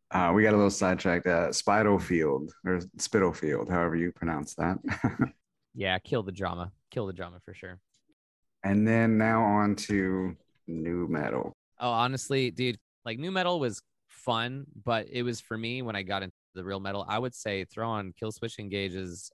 [0.10, 1.28] Uh, we got a little sidetracked.
[1.28, 4.78] Uh, Spitalfield or Spitalfield, however you pronounce that.
[5.76, 7.80] Yeah, kill the drama, kill the drama for sure.
[8.64, 10.36] and then now on to
[10.68, 11.52] nu metal.
[11.80, 16.04] Oh, honestly, dude, like nu metal was fun, but it was for me when I
[16.04, 17.04] got into the real metal.
[17.10, 19.32] I would say throw on Killswitch Engage's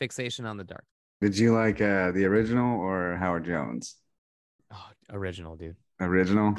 [0.00, 0.84] Fixation on the Dark.
[1.20, 3.96] Did you like uh, the original or Howard Jones?
[4.72, 5.76] Oh, original, dude.
[6.00, 6.54] Original.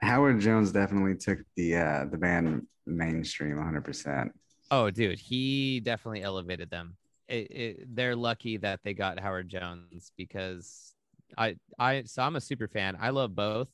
[0.00, 4.30] Howard Jones definitely took the uh, the band mainstream 100%.
[4.70, 6.96] Oh, dude, he definitely elevated them.
[7.26, 10.94] It, it, they're lucky that they got Howard Jones because
[11.36, 12.96] I, I, so I'm a super fan.
[13.00, 13.68] I love both.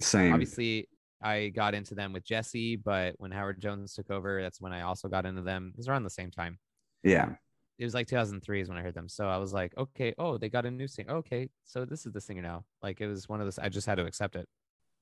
[0.00, 0.32] Same.
[0.32, 0.88] Obviously,
[1.22, 4.82] I got into them with Jesse, but when Howard Jones took over, that's when I
[4.82, 5.70] also got into them.
[5.74, 6.58] It was around the same time.
[7.02, 7.30] Yeah.
[7.78, 9.08] It was like 2003 is when I heard them.
[9.08, 11.12] So I was like, okay, oh, they got a new singer.
[11.16, 12.64] Okay, so this is the singer now.
[12.82, 13.58] Like it was one of those.
[13.58, 14.48] I just had to accept it.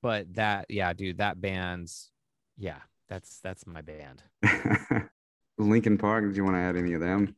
[0.01, 2.11] But that, yeah, dude, that band's,
[2.55, 4.21] yeah, that's that's my band.
[5.57, 7.35] Linkin Park, did you want to add any of them?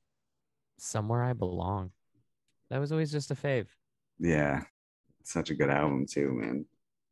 [0.78, 1.92] Somewhere I belong.
[2.70, 3.68] That was always just a fave.
[4.20, 4.64] Yeah.
[5.24, 6.66] Such a good album too, man.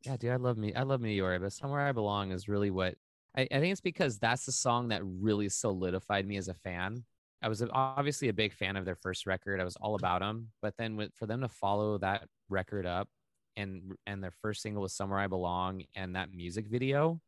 [0.04, 0.74] Yeah, dude, I love me.
[0.74, 2.96] I love Meteora, but somewhere I belong is really what
[3.36, 7.04] I, I think it's because that's the song that really solidified me as a fan.
[7.40, 9.60] I was obviously a big fan of their first record.
[9.60, 13.08] I was all about them, but then with, for them to follow that record up
[13.56, 17.20] and and their first single was Somewhere I Belong and that music video,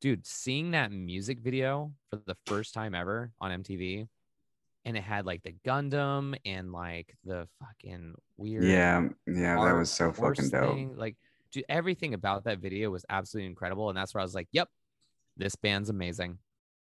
[0.00, 4.08] dude, seeing that music video for the first time ever on MTV
[4.84, 9.08] and it had like the Gundam and like the fucking weird Yeah.
[9.26, 9.64] Yeah.
[9.64, 10.74] That was so fucking dope.
[10.74, 10.96] thing.
[10.96, 11.16] Like,
[11.52, 14.68] dude, everything about that video was absolutely incredible, and that's where I was like, "Yep,
[15.36, 16.38] this band's amazing."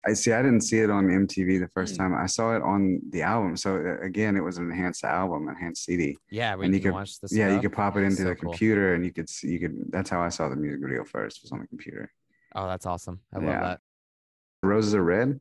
[0.07, 0.31] I see.
[0.31, 1.97] I didn't see it on MTV the first Mm.
[1.97, 2.15] time.
[2.15, 3.57] I saw it on the album.
[3.57, 6.17] So uh, again, it was an enhanced album, enhanced CD.
[6.31, 8.51] Yeah, And you could- watch the Yeah, you could pop it into so the cool.
[8.51, 9.49] computer, and you could see.
[9.49, 9.91] You could.
[9.91, 11.41] That's how I saw the music video first.
[11.43, 12.11] Was on the computer.
[12.55, 13.19] Oh, that's awesome.
[13.33, 13.45] I Yeah.
[13.51, 13.79] love that.
[14.63, 15.39] Roses are red.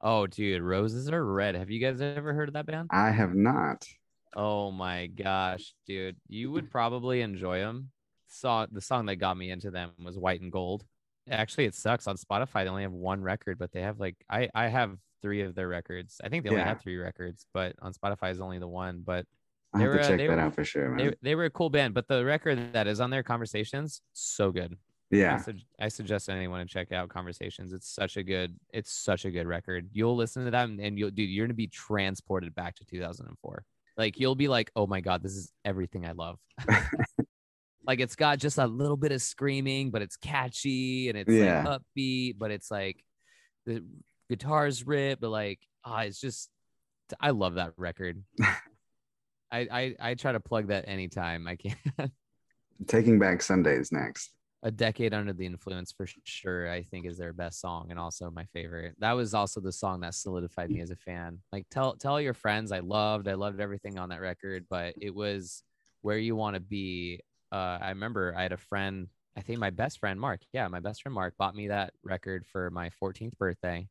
[0.00, 1.54] Oh, dude, roses are red.
[1.56, 2.88] Have you guys ever heard of that band?
[2.90, 3.86] I have not.
[4.34, 7.90] Oh my gosh, dude, you would probably enjoy them.
[8.28, 10.84] Saw the song that got me into them was White and Gold.
[11.30, 12.64] Actually, it sucks on Spotify.
[12.64, 15.68] They only have one record, but they have like I I have three of their
[15.68, 16.20] records.
[16.24, 16.68] I think they only Yeah.
[16.68, 19.02] have three records, but on Spotify is only the one.
[19.04, 19.26] But
[19.74, 21.06] I They have were, to uh, check that were- out for sure, man.
[21.08, 21.94] they they were a cool band.
[21.94, 24.76] But the record that is on their Conversations, so good.
[25.12, 25.42] I, yeah,
[25.80, 27.72] I suggest anyone to check out Conversations.
[27.72, 29.88] It's such a good, it's such a good record.
[29.92, 33.64] You'll listen to them and you'll, dude, you're gonna be transported back to 2004.
[33.96, 36.38] Like you'll be like, oh my god, this is everything I love.
[37.86, 41.64] like it's got just a little bit of screaming, but it's catchy and it's Yeah.
[41.66, 43.02] like upbeat, but it's like
[43.66, 43.84] the
[44.28, 46.50] guitars rip, but like, ah, it's just,
[47.20, 48.22] I love that record.
[48.40, 51.76] I, I I try to plug that anytime I can.
[52.86, 54.30] Taking Back Sundays next.
[54.62, 58.30] a decade under the influence for sure i think is their best song and also
[58.30, 61.94] my favorite that was also the song that solidified me as a fan like tell
[61.96, 65.62] tell your friends i loved i loved everything on that record but it was
[66.02, 67.18] where you want to be
[67.52, 70.80] uh i remember i had a friend i think my best friend mark yeah my
[70.80, 73.86] best friend mark bought me that record for my 14th birthday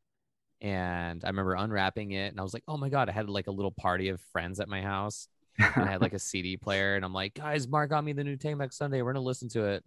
[0.60, 3.46] and i remember unwrapping it and i was like oh my god i had like
[3.46, 6.96] a little party of friends at my house and I had like a CD player,
[6.96, 9.02] and I'm like, guys, Mark got me the new Take Back Sunday.
[9.02, 9.84] We're gonna listen to it.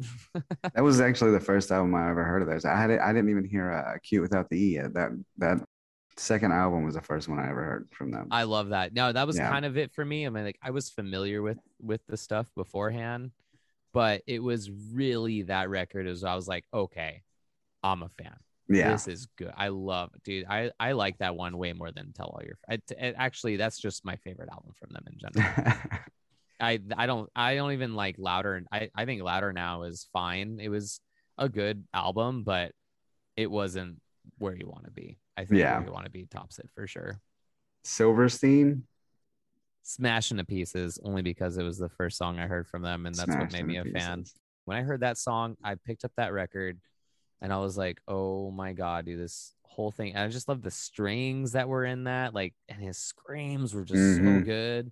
[0.75, 2.63] That was actually the first album I ever heard of theirs.
[2.63, 4.93] I had it, I didn't even hear uh, "Cute Without the E." yet.
[4.93, 5.09] That
[5.39, 5.57] that
[6.15, 8.27] second album was the first one I ever heard from them.
[8.29, 8.93] I love that.
[8.93, 9.49] No, that was Yeah.
[9.49, 10.27] kind of it for me.
[10.27, 13.31] I mean, like I was familiar with with the stuff beforehand,
[13.93, 17.23] but it was really that record is I was like, okay,
[17.83, 18.35] I'm a fan.
[18.69, 19.53] yeah, This is good.
[19.57, 20.45] I love, dude.
[20.49, 22.57] I I like that one way more than Tell All Your.
[22.69, 25.51] I, it, actually, that's just my favorite album from them in general.
[26.59, 28.63] I I don't I don't even like louder.
[28.71, 30.59] I I think louder now is fine.
[30.61, 30.99] It was
[31.37, 32.71] a good album, but
[33.35, 33.99] it wasn't
[34.37, 35.17] where you want to be.
[35.37, 35.75] I think Yeah.
[35.77, 37.19] where you want to be tops it for sure.
[37.83, 38.83] Silverstein.
[39.83, 43.15] Smashing to pieces only because it was the first song I heard from them, and
[43.15, 44.23] that's what made me a into fan.
[44.65, 46.79] When I heard that song, I picked up that record,
[47.41, 50.61] and I was like, "Oh my god, dude, this whole thing!" And I just love
[50.61, 54.45] the strings that were in that, like, and his screams were just so Mhm.
[54.45, 54.91] good.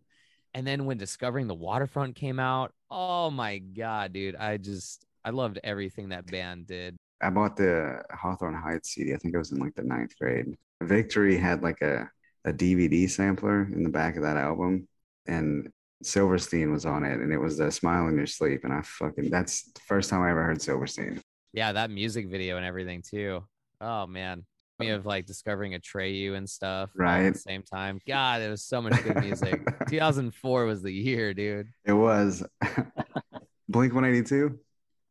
[0.53, 5.29] And then when Discovering the Waterfront came out, oh my god, dude, I just I
[5.29, 6.97] loved everything that band did.
[7.21, 9.13] I bought the Hawthorne Heights CD.
[9.13, 10.57] I think it was in like the ninth grade.
[10.81, 12.09] Victory had like a,
[12.45, 14.87] a DVD sampler in the back of that album,
[15.27, 15.69] and
[16.03, 18.61] Silverstein was on it, and it was a Smile in Your Sleep.
[18.63, 21.21] And I fucking, that's the first time I ever heard Silverstein.
[21.53, 23.43] Yeah, that music video and everything too.
[23.79, 24.45] Oh man.
[24.79, 27.33] Me of like discovering a Atreyu and stuff all at Right.
[27.33, 27.99] the same time.
[28.07, 29.61] God, it was so much good music.
[29.89, 31.67] 2004 was the year, dude.
[31.85, 32.41] It was
[33.69, 34.57] Blink 182.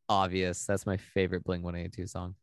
[0.08, 0.64] Obvious.
[0.66, 2.34] That's my favorite Blink 182 song.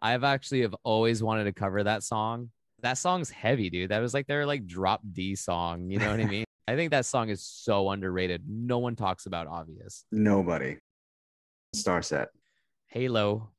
[0.00, 2.50] I've actually have always wanted to cover that song.
[2.82, 3.90] That song's heavy, dude.
[3.90, 5.90] That was like their like drop D song.
[5.90, 6.44] You know what I mean?
[6.68, 8.42] I think that song is so underrated.
[8.48, 10.04] No one talks about obvious.
[10.10, 10.76] Nobody.
[11.74, 12.26] Starset.
[12.88, 13.50] Halo.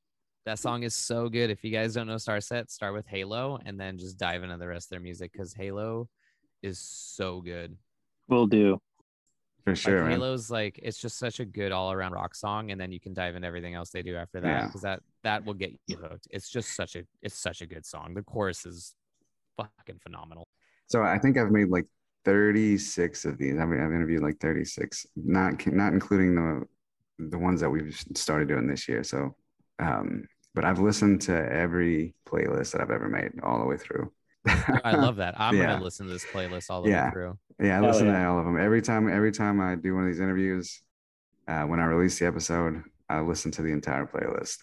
[0.45, 1.49] That song is so good.
[1.49, 4.68] If you guys don't know Starset, start with Halo and then just dive into the
[4.68, 6.07] rest of their music because Halo
[6.63, 7.76] is so good.
[8.30, 8.80] Will do.
[9.63, 10.03] For sure.
[10.03, 10.11] like.
[10.11, 13.13] Halo's like it's just such a good all around rock song, and then you can
[13.13, 14.65] dive into everything else they do after that Yeah.
[14.68, 16.28] because that that will get you hooked.
[16.32, 18.13] It's just such a it's such a good song.
[18.13, 18.95] The chorus is
[19.57, 20.47] fucking phenomenal.
[20.87, 21.85] So I think I've made like
[22.25, 23.55] 36 of these.
[23.55, 26.65] I've, I've interviewed like 36, not not including the
[27.19, 29.03] the ones that we've started doing this year.
[29.03, 29.35] So,
[29.79, 34.11] um, but I've listened to every playlist that I've ever made all the way through.
[34.47, 35.35] I love that.
[35.39, 35.73] I'm Yeah.
[35.73, 37.37] gonna listen to this playlist all the way through.
[37.59, 38.23] Yeah, I Hell listen yeah.
[38.23, 39.09] to all of them every time.
[39.09, 40.81] Every time I do one of these interviews,
[41.47, 44.57] uh, when I release the episode, I listen to the entire playlist.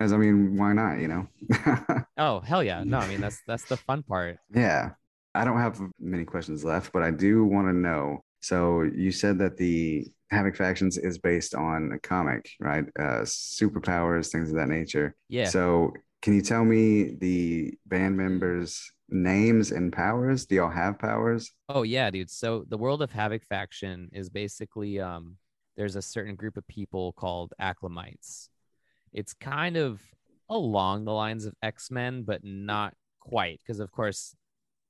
[0.00, 0.98] As I mean, why not?
[0.98, 1.28] You know?
[2.16, 2.82] Oh hell yeah!
[2.84, 4.38] No, I mean that's that's the fun part.
[4.54, 4.90] Yeah.
[5.34, 8.24] I don't have many questions left, but I do want to know.
[8.40, 12.84] So you said that the Havoc Factions is based on a comic, right?
[12.98, 15.14] Uh, superpowers, things of that nature.
[15.28, 15.48] Yeah.
[15.48, 15.92] So
[16.22, 20.46] can you tell me the band members' names and powers?
[20.46, 21.52] Do y'all have powers?
[21.68, 22.30] Oh yeah, dude.
[22.30, 25.36] So the world of Havoc faction is basically um
[25.76, 28.48] there's a certain group of people called Acclimites.
[29.12, 30.00] It's kind of
[30.48, 34.34] along the lines of X-Men, but not quite, because of course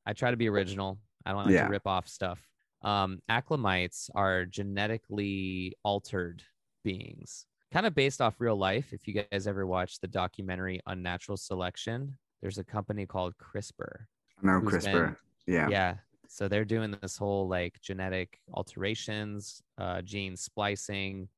[0.07, 0.99] I try to be original.
[1.25, 1.65] I don't like Yeah.
[1.65, 2.47] to rip off stuff.
[2.83, 6.43] Um, Acclimites are genetically altered
[6.83, 8.93] beings, kind of based off real life.
[8.93, 14.07] If you guys ever watched the documentary Unnatural Selection, there's a company called CRISPR
[14.43, 14.93] No, CRISPR.
[14.93, 15.17] been-
[15.55, 15.69] Yeah.
[15.69, 15.97] yeah.
[16.29, 21.29] So they're doing this whole like genetic alterations, uh, gene splicing,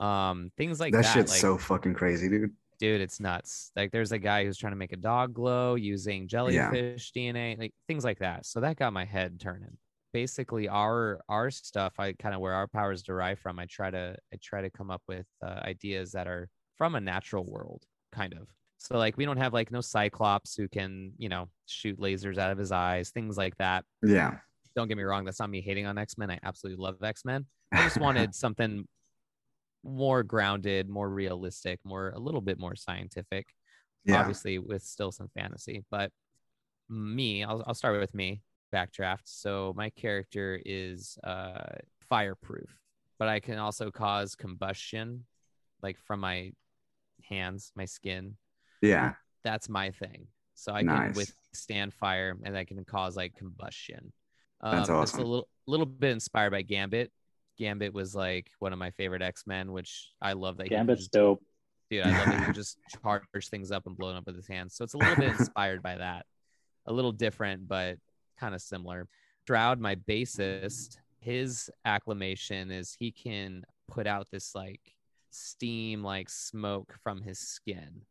[0.00, 1.12] um, things like that that.
[1.12, 2.50] shit's like, so fucking crazy, dude.
[2.78, 3.70] dude, it's nuts.
[3.76, 7.72] Like there's a guy who's trying to make a dog glow using jellyfish DNA, like
[7.86, 8.46] things like that.
[8.46, 9.76] So that got my head turning.
[10.12, 13.58] Basically, our our stuff, I kind of where our powers derive from.
[13.58, 16.48] I try to I try to come up with uh, ideas that are
[16.78, 18.48] from a natural world, kind of.
[18.78, 22.50] So like we don't have like no Cyclops who can you know shoot lasers out
[22.50, 24.38] of his eyes, things like that Yeah.
[24.74, 27.82] don't get me wrong that's not me hating on x-men i absolutely love x-men i
[27.82, 28.86] just wanted something
[29.84, 33.46] more grounded more realistic more a little bit more scientific
[34.04, 34.20] Yeah.
[34.20, 36.10] obviously with still some fantasy but
[36.88, 38.42] me I'll, I'll start with me
[38.74, 41.64] backdraft so my character is uh
[42.08, 42.70] fireproof
[43.18, 45.24] but i can also cause combustion
[45.82, 46.52] like from my
[47.28, 48.36] hands my skin
[48.82, 49.14] Yeah.
[49.44, 50.26] that's my thing.
[50.54, 51.06] So I Nice.
[51.06, 54.12] can withstand fire and I can cause like combustion.
[54.62, 55.02] That's um, awesome.
[55.02, 57.10] It's a little little bit inspired by Gambit.
[57.60, 60.70] Gambit was like one of my favorite X Men, which I love that.
[60.70, 61.42] Gambit's just- dope.
[61.90, 64.36] Dude, I love that he could just charge things up and blow it up with
[64.36, 64.74] his hands.
[64.74, 66.24] So it's a little bit inspired by that.
[66.86, 67.98] A little different, but
[68.38, 69.08] kind of similar.
[69.46, 74.80] Shroud, my bassist, his acclamation is he can put out this like
[75.30, 78.02] steam, like smoke from his skin.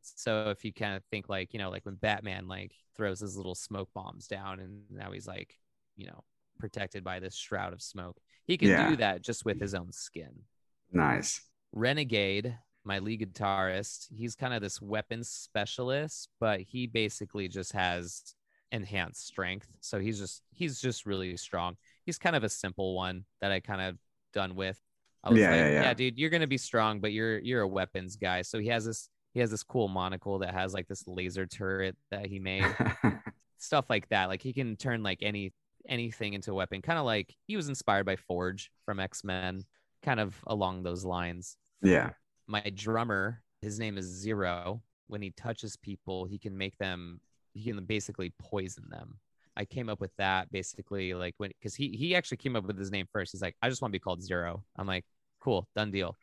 [0.00, 3.36] So if you kind of think like, you know, like when Batman like throws his
[3.36, 5.58] little smoke bombs down and now he's like,
[5.96, 6.22] you know,
[6.60, 8.16] protected by this shroud of smoke.
[8.46, 8.90] He can Yeah.
[8.90, 10.44] do that just with his own skin.
[10.92, 11.40] Nice.
[11.72, 18.34] Renegade, my lead guitarist, he's kind of this weapons specialist, but he basically just has
[18.70, 19.68] enhanced strength.
[19.80, 21.76] So he's just he's just really strong.
[22.04, 23.98] He's kind of a simple one that I kind of
[24.32, 24.78] done with.
[25.22, 25.94] I was Yeah, like, yeah, yeah.
[25.94, 28.42] dude, you're gonna be strong, but you're you're a weapons guy.
[28.42, 31.96] So he has this he has this cool monocle that has like this laser turret
[32.10, 32.64] that he made
[33.58, 34.28] stuff like that.
[34.28, 35.52] Like he can turn like any
[35.88, 36.82] anything into a weapon.
[36.82, 39.64] Kind of like he was inspired by Forge from X Men,
[40.02, 41.56] kind of along those lines.
[41.82, 42.10] Yeah.
[42.46, 44.82] My drummer, his name is Zero.
[45.06, 47.20] When he touches people, he can make them,
[47.52, 49.18] he can basically poison them.
[49.56, 52.78] I came up with that basically like when because he he actually came up with
[52.78, 53.32] his name first.
[53.32, 54.64] He's like, I just want to be called Zero.
[54.76, 55.04] I'm like,
[55.40, 56.16] cool, done deal.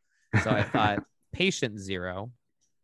[0.44, 1.00] So I thought
[1.32, 2.32] patient zero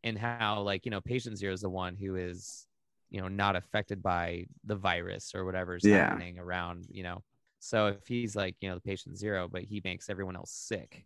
[0.03, 2.66] and how like you know patient zero is the one who is
[3.10, 6.10] you know not affected by the virus or whatever's Yeah.
[6.10, 7.24] happening around you know
[7.60, 11.05] so if he's like you know the patient zero but he makes everyone else sick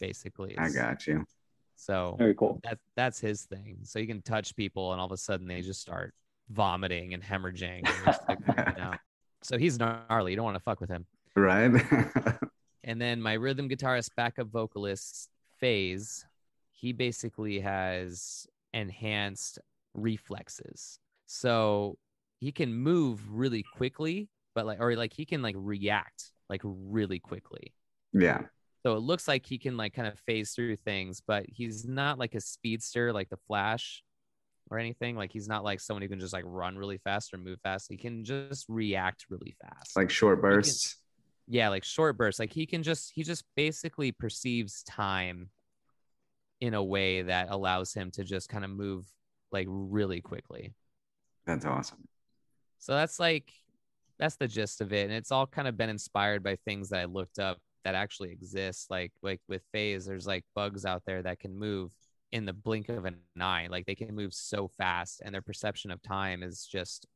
[0.00, 1.24] basically I got you.
[1.76, 2.60] so Very cool.
[2.64, 5.60] that that's his thing so you can touch people and all of a sudden they
[5.60, 6.14] just start
[6.50, 8.38] vomiting and hemorrhaging and you're just like,
[8.76, 8.92] you know.
[9.42, 11.70] so he's gnarly you don't want to fuck with him Right?
[12.84, 15.28] and then my rhythm guitarist backup vocalist
[15.58, 16.24] phase
[16.70, 19.58] he basically has enhanced
[19.94, 20.98] reflexes
[21.32, 21.96] so
[22.40, 27.18] he can move really quickly but like or like he can like react like really
[27.18, 27.72] quickly.
[28.12, 28.42] Yeah.
[28.84, 32.18] so it looks like he can like kind of phase through things but he's not
[32.18, 34.02] like a speedster like the flash
[34.70, 35.16] or anything.
[35.16, 37.86] Like he's not like someone who can just like run really fast or move fast.
[37.90, 39.96] He can just react really fast.
[39.96, 40.96] Like short bursts.
[41.48, 42.40] yeah like short bursts.
[42.40, 45.48] Like he can just he just basically perceives time
[46.60, 49.06] in a way that allows him to just kind of move
[49.50, 50.74] like really quickly
[51.46, 52.06] That's awesome.
[52.78, 53.52] so that's like
[54.18, 57.00] that's the gist of it and it's all kind of been inspired by things that
[57.00, 61.22] i looked up that actually exist like like with phase there's like bugs out there
[61.22, 61.90] that can move
[62.30, 65.90] in the blink of an eye like they can move so fast and their perception
[65.90, 67.06] of time is just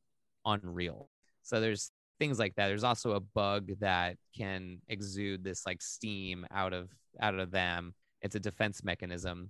[0.45, 1.09] unreal.
[1.43, 2.67] So there's things like that.
[2.67, 6.89] There's also a bug that can exude this like steam out of
[7.21, 7.93] out of them.
[8.21, 9.49] It's a defense mechanism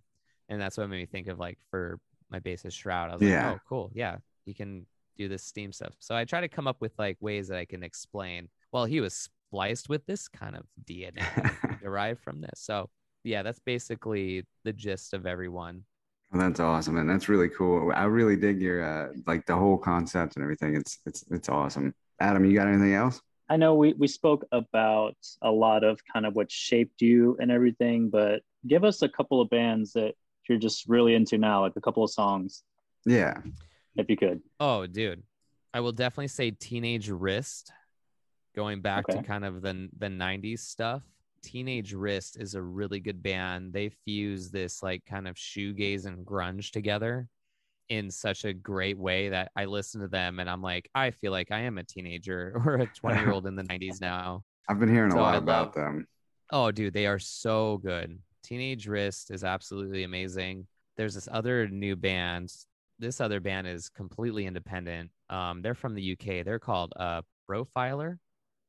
[0.50, 2.00] and that's what made me think of like for
[2.30, 3.10] my basis shroud.
[3.10, 3.48] I was Yeah.
[3.50, 4.18] like oh cool yeah
[4.48, 4.86] he can
[5.18, 7.66] do this steam stuff so i try to come up with like ways that i
[7.66, 12.90] can explain well he was spliced with this kind of dna derived from this so
[13.24, 15.84] yeah that's basically the gist of everyone
[16.32, 17.92] Well, that's awesome, and that's really cool.
[17.96, 20.76] I really dig your uh, like the whole concept and everything.
[20.76, 21.94] It's it's it's awesome.
[22.20, 23.22] Adam, you got anything else?
[23.50, 27.50] I know we, we spoke about a lot of kind of what shaped you and
[27.50, 30.16] everything, but give us a couple of bands that
[30.50, 32.64] you're just really into now, like a couple of songs,
[33.06, 33.36] Yeah,
[33.98, 34.42] if you could.
[34.60, 35.24] Oh, dude,
[35.74, 37.72] I will definitely say Teenage Wrist,
[38.56, 41.04] going back to kind of the the '90s stuff.
[41.44, 43.72] Teenage Wrist is a really good band.
[43.74, 47.28] They fuse this like kind of shoegaze and grunge together
[47.90, 51.32] in such a great way that I listen to them and I'm like, I feel
[51.32, 54.44] like I am a teenager or a 20 year old in the 90s now.
[54.68, 56.08] I've been hearing a lot I about love- them.
[56.52, 58.20] Oh, dude, they are so good.
[58.44, 60.68] Teenage Wrist is absolutely amazing.
[60.98, 62.52] There's this other new band.
[63.00, 65.12] This other band is completely independent.
[65.30, 66.44] Um, they're from the UK.
[66.44, 68.18] They're called uh, Profiler,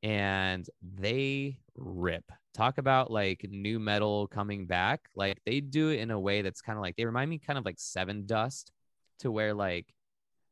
[0.03, 2.25] and they rip.
[2.53, 5.01] Talk about like nu metal coming back.
[5.15, 7.57] Like they do it in a way that's kind of like they remind me kind
[7.57, 8.65] of like Sevendust,
[9.19, 9.87] to where like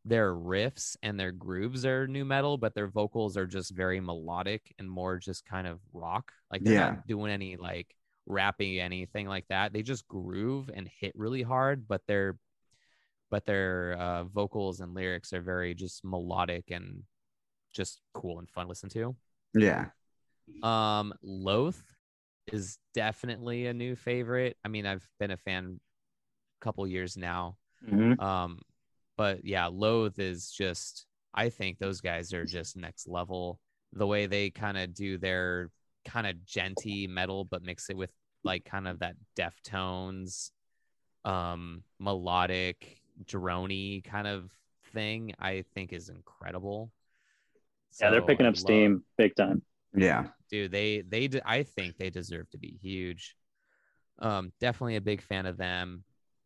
[0.05, 4.73] their riffs and their grooves are nu metal, but their vocals are just very melodic
[4.79, 6.31] and more just kind of rock.
[6.51, 6.79] Like they're Yeah.
[6.91, 7.93] not doing any like
[8.25, 9.73] rapping anything like that.
[9.73, 12.37] They just groove and hit really hard, but their
[13.29, 17.03] but their uh, vocals and lyrics are very just melodic and
[17.73, 19.15] just cool and fun to listen to.
[19.53, 19.87] Yeah,
[20.63, 21.75] Um, Loathe
[22.51, 24.57] is definitely a new favorite.
[24.63, 25.79] I mean, I've been a fan
[26.59, 27.57] a couple years now.
[27.85, 28.19] Mhm.
[28.21, 28.61] Um,
[29.17, 33.59] but yeah, Loathe is just I think those guys are just next level.
[33.93, 35.69] The way they kind of do their
[36.05, 38.11] kind of djenty metal, but mix it with
[38.43, 40.51] like kind of that Deftones,
[41.25, 44.49] um, melodic, droney kind of
[44.93, 46.91] thing, I think is incredible.
[47.99, 49.61] Yeah, they're picking up love- steam big time.
[49.95, 53.35] yeah, dude they they de- i think they deserve to be huge
[54.19, 56.03] um definitely a big fan of them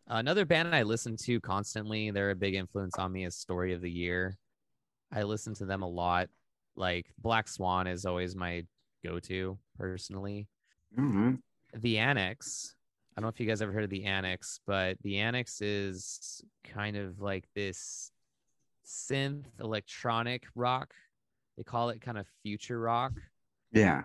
[0.07, 3.81] another band i listen to constantly they're a big influence on me is story of
[3.81, 4.37] the year
[5.11, 6.29] i listen to them a lot
[6.75, 8.63] like black swan is always my
[9.03, 10.47] go-to personally
[10.97, 11.37] All right.
[11.75, 12.80] the Anix i
[13.21, 16.97] don't know if you guys ever heard of the Anix but the Anix is kind
[16.97, 18.11] of like this
[18.85, 20.93] synth electronic rock
[21.57, 23.13] they call it kind of future rock
[23.71, 24.03] yeah,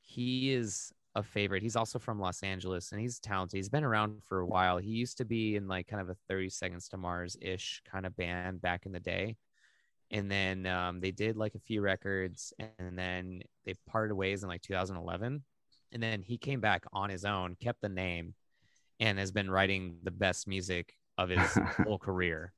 [0.00, 1.62] he is a favorite.
[1.62, 3.56] He's also from Los Angeles and he's talented.
[3.56, 4.78] He's been around for a while.
[4.78, 8.06] He used to be in like kind of a 30 Seconds to Mars ish kind
[8.06, 9.36] of band back in the day.
[10.10, 14.48] And then um, they did like a few records and then they parted ways in
[14.48, 15.42] like 2011.
[15.92, 18.34] And then he came back on his own, kept the name,
[19.00, 21.40] and has been writing the best music of his
[21.84, 22.52] whole career.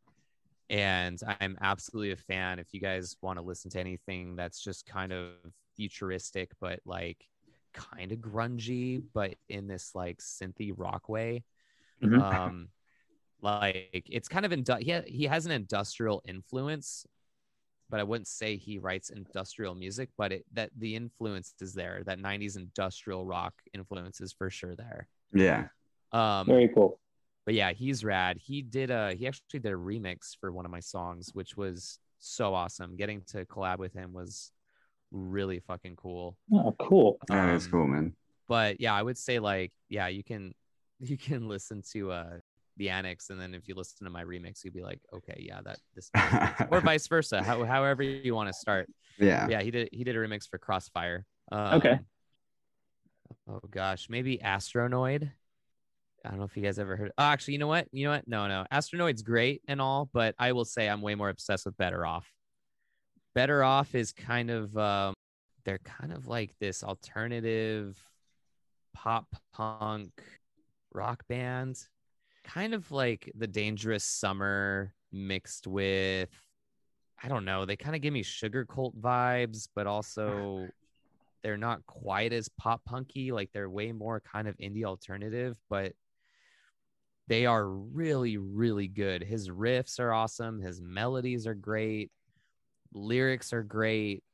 [0.69, 2.59] and I'm absolutely a fan.
[2.61, 5.31] If you guys want to listen to anything that's just kind of
[5.77, 7.19] futuristic, but like
[7.75, 11.45] kind of grungy, but in this like synthy rock way,
[12.03, 12.23] Mhm.
[12.23, 12.69] um,
[13.43, 17.05] like it's kind of indu- he, ha- he has an industrial influence,
[17.89, 22.03] but I wouldn't say he writes industrial music, but it that the influence is there.
[22.05, 25.09] That '90s industrial rock influence is for sure there.
[25.33, 25.69] Yeah.
[26.13, 26.99] Um, Very cool.
[27.47, 28.37] but yeah, he's rad.
[28.39, 31.99] He did a he actually did a remix for one of my songs, which was
[32.19, 32.97] so awesome.
[32.97, 34.51] Getting to collab with him was
[35.11, 36.37] really fucking cool.
[36.53, 37.19] Oh, cool.
[37.29, 38.15] That is Um, cool, man.
[38.49, 40.55] But yeah, I would say like yeah, you can
[41.01, 42.39] you can listen to uh
[42.77, 45.61] the Anix and then if you listen to my remix, you'd be like, okay, yeah,
[45.65, 46.11] that this
[46.71, 47.43] or vice versa.
[47.43, 48.89] How, however you want to start.
[49.19, 49.47] yeah.
[49.49, 51.25] Yeah, he did he did a remix for Crossfire.
[51.53, 51.99] Um, Okay.
[53.49, 55.31] Oh gosh, maybe Astronoid.
[56.25, 57.13] I don't know if you guys ever heard.
[57.17, 57.89] Oh, actually, you know what?
[57.93, 58.29] You know what?
[58.29, 58.67] No, no.
[58.71, 62.31] Astronoid's great and all, but I will say I'm way more obsessed with Better Off.
[63.35, 65.15] Better Off is kind of um,
[65.65, 67.97] they're kind of like this alternative
[68.93, 70.11] pop punk
[70.93, 71.79] rock band,
[72.45, 76.29] kind of like the Dangerous Summer mixed with
[77.23, 77.67] I don't know.
[77.67, 80.69] They kind of give me Sugarcult vibes, but also
[81.43, 83.33] they're not quite as pop punky.
[83.33, 85.93] Like they're way more kind of indie alternative, but
[87.31, 89.23] they are really, really good.
[89.23, 90.61] His riffs are awesome.
[90.61, 92.11] His melodies are great.
[92.93, 94.25] Lyrics are great.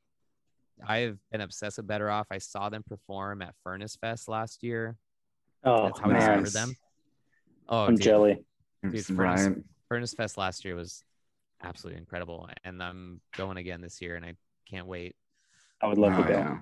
[0.85, 2.27] I've been obsessed with Better Off.
[2.31, 4.97] I saw them perform at Furnace Fest last year.
[5.63, 6.43] Oh, That's how I man.
[6.43, 6.77] discovered them.
[7.69, 8.03] Oh, I'm dude.
[8.03, 8.39] jelly.
[8.83, 9.59] Dude, It's Furnace-
[9.91, 11.05] Furnace Fest last year was
[11.63, 14.33] absolutely incredible, and I'm going again this year, and I
[14.71, 15.17] can't wait.
[15.83, 16.35] I would love Oh, to go.
[16.35, 16.61] yeah.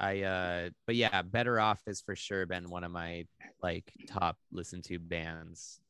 [0.00, 3.26] I uh but yeah, Better Off has for sure been one of my
[3.62, 5.80] like top listened to bands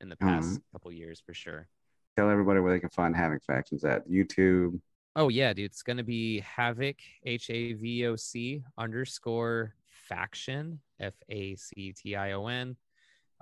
[0.00, 0.62] in the past Mhm.
[0.72, 1.68] couple years for sure.
[2.16, 4.80] Tell everybody where they can find Havoc Factions at YouTube.
[5.16, 11.14] Oh yeah, dude, it's gonna be Havoc H A V O C underscore faction F
[11.28, 12.76] A C T I O N.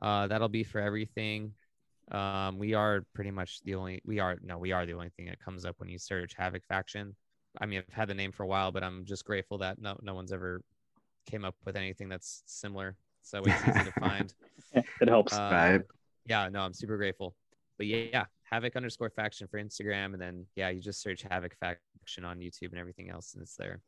[0.01, 1.55] Uh, that'll be for everything.
[2.10, 5.26] Um, we are pretty much the only we are no we are the only thing
[5.26, 7.16] that comes up when you search Havoc faction.
[7.60, 9.98] I mean, I've had the name for a while, but I'm just grateful that no
[10.02, 10.62] no one's ever
[11.26, 12.96] came up with anything that's similar.
[13.22, 14.32] So it's easy to find.
[15.02, 15.34] It helps.
[15.34, 15.80] Uh, right.
[16.24, 17.34] yeah, no, I'm super grateful.
[17.76, 21.54] But yeah, yeah, Havoc underscore faction for Instagram, and then yeah, you just search Havoc
[21.60, 23.82] faction on YouTube and everything else, and it's there.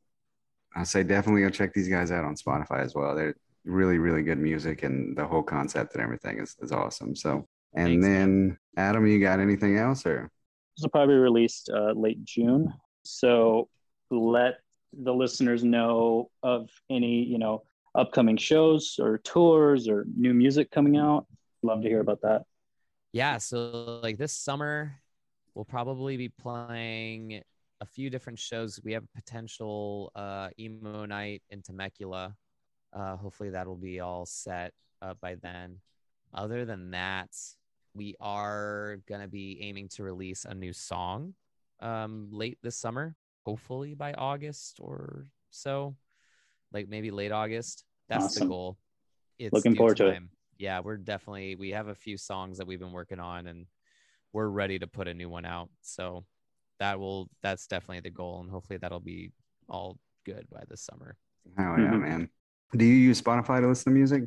[0.76, 3.14] I'll say definitely go check these guys out on Spotify as well.
[3.14, 3.34] They're
[3.64, 7.16] really, really good music, and the whole concept and everything is, is awesome.
[7.16, 10.30] So, and Thanks, then Adam, you got anything else or?
[10.76, 12.72] This will probably be released uh, late June.
[13.04, 13.68] So
[14.10, 14.60] let
[14.92, 17.62] the listeners know of any, you know,
[17.94, 21.26] upcoming shows or tours or new music coming out.
[21.62, 22.44] Love to hear about that.
[23.12, 25.00] Yeah, so like this summer,
[25.54, 27.42] we'll probably be playing
[27.80, 28.80] a few different shows.
[28.82, 32.34] We have a potential uh, emo night in Temecula.
[32.92, 34.72] Uh, hopefully, that'll be all set
[35.02, 35.78] uh, by then.
[36.32, 37.30] Other than that,
[37.94, 41.34] we are gonna be aiming to release a new song
[41.84, 45.94] um, late this summer, hopefully by August or so,
[46.72, 47.84] like maybe late August.
[48.08, 48.76] That's the goal.
[49.38, 50.22] It's Looking due forward to it.
[50.58, 53.66] Yeah, we're definitely we have a few songs that we've been working on, and
[54.32, 55.68] we're ready to put a new one out.
[55.82, 56.24] So
[56.80, 59.32] that will that's definitely the goal, and hopefully that'll be
[59.68, 61.16] all good by this summer.
[61.58, 62.00] Oh yeah, Mhm.
[62.00, 62.30] man.
[62.76, 64.24] Do you use Spotify to listen to music?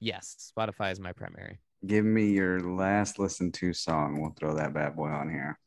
[0.00, 1.58] Yes, Spotify is my primary.
[1.86, 4.20] Give me your last listen to song.
[4.20, 5.58] We'll throw that bad boy on here.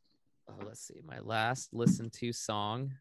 [0.49, 1.01] Oh, let's see.
[1.05, 2.93] My last listen to song.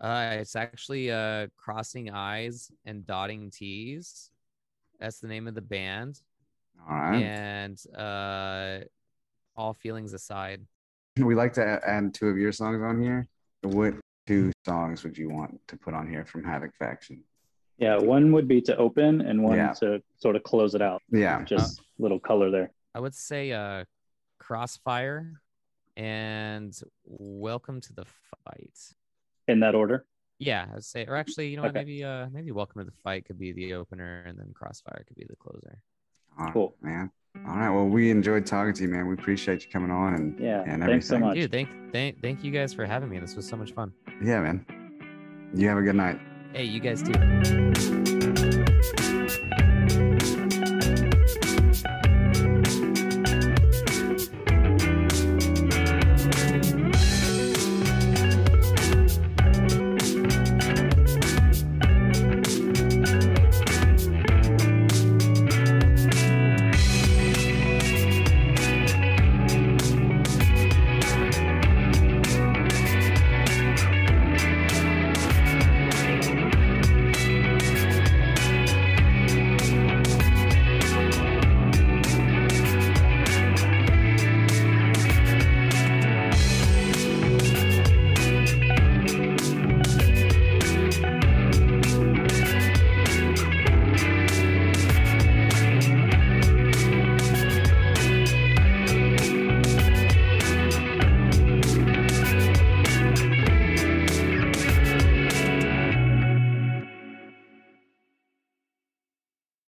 [0.00, 4.30] Uh, it's actually uh, Crossing Eyes and Dotting T's.
[5.00, 6.20] That's the name of the band.
[6.88, 7.22] All right.
[7.22, 8.80] And uh,
[9.56, 10.62] all feelings aside.
[11.16, 13.26] We like to add two of your songs on here.
[13.62, 13.94] What
[14.26, 17.22] two songs would you want to put on here from Havoc Faction?
[17.78, 19.72] Yeah, one would be to open and one Yeah.
[19.74, 21.02] to sort of close it out.
[21.10, 21.42] Yeah.
[21.44, 22.70] Just little color there.
[22.94, 23.84] I would say uh,
[24.38, 25.40] Crossfire
[25.96, 28.04] and Welcome to the
[28.44, 28.78] Fight.
[29.48, 30.06] In that order.
[30.38, 31.80] Yeah, I'd say, or actually, you know, what, Okay.
[31.80, 35.16] maybe uh, maybe Welcome to the Fight could be the opener, and then Crossfire could
[35.16, 35.80] be the closer.
[36.38, 36.76] All right, Cool.
[36.82, 37.10] man.
[37.46, 37.70] All right.
[37.70, 39.06] Well, we enjoyed talking to you, man.
[39.06, 40.62] We appreciate you coming on and Yeah.
[40.66, 41.20] and Thanks so everything.
[41.20, 41.36] much.
[41.36, 43.18] Dude, thank thank thank you guys for having me.
[43.18, 43.92] This was so much fun.
[44.22, 44.64] yeah, man.
[45.54, 46.18] You have a good night.
[46.52, 47.12] Hey, you guys too.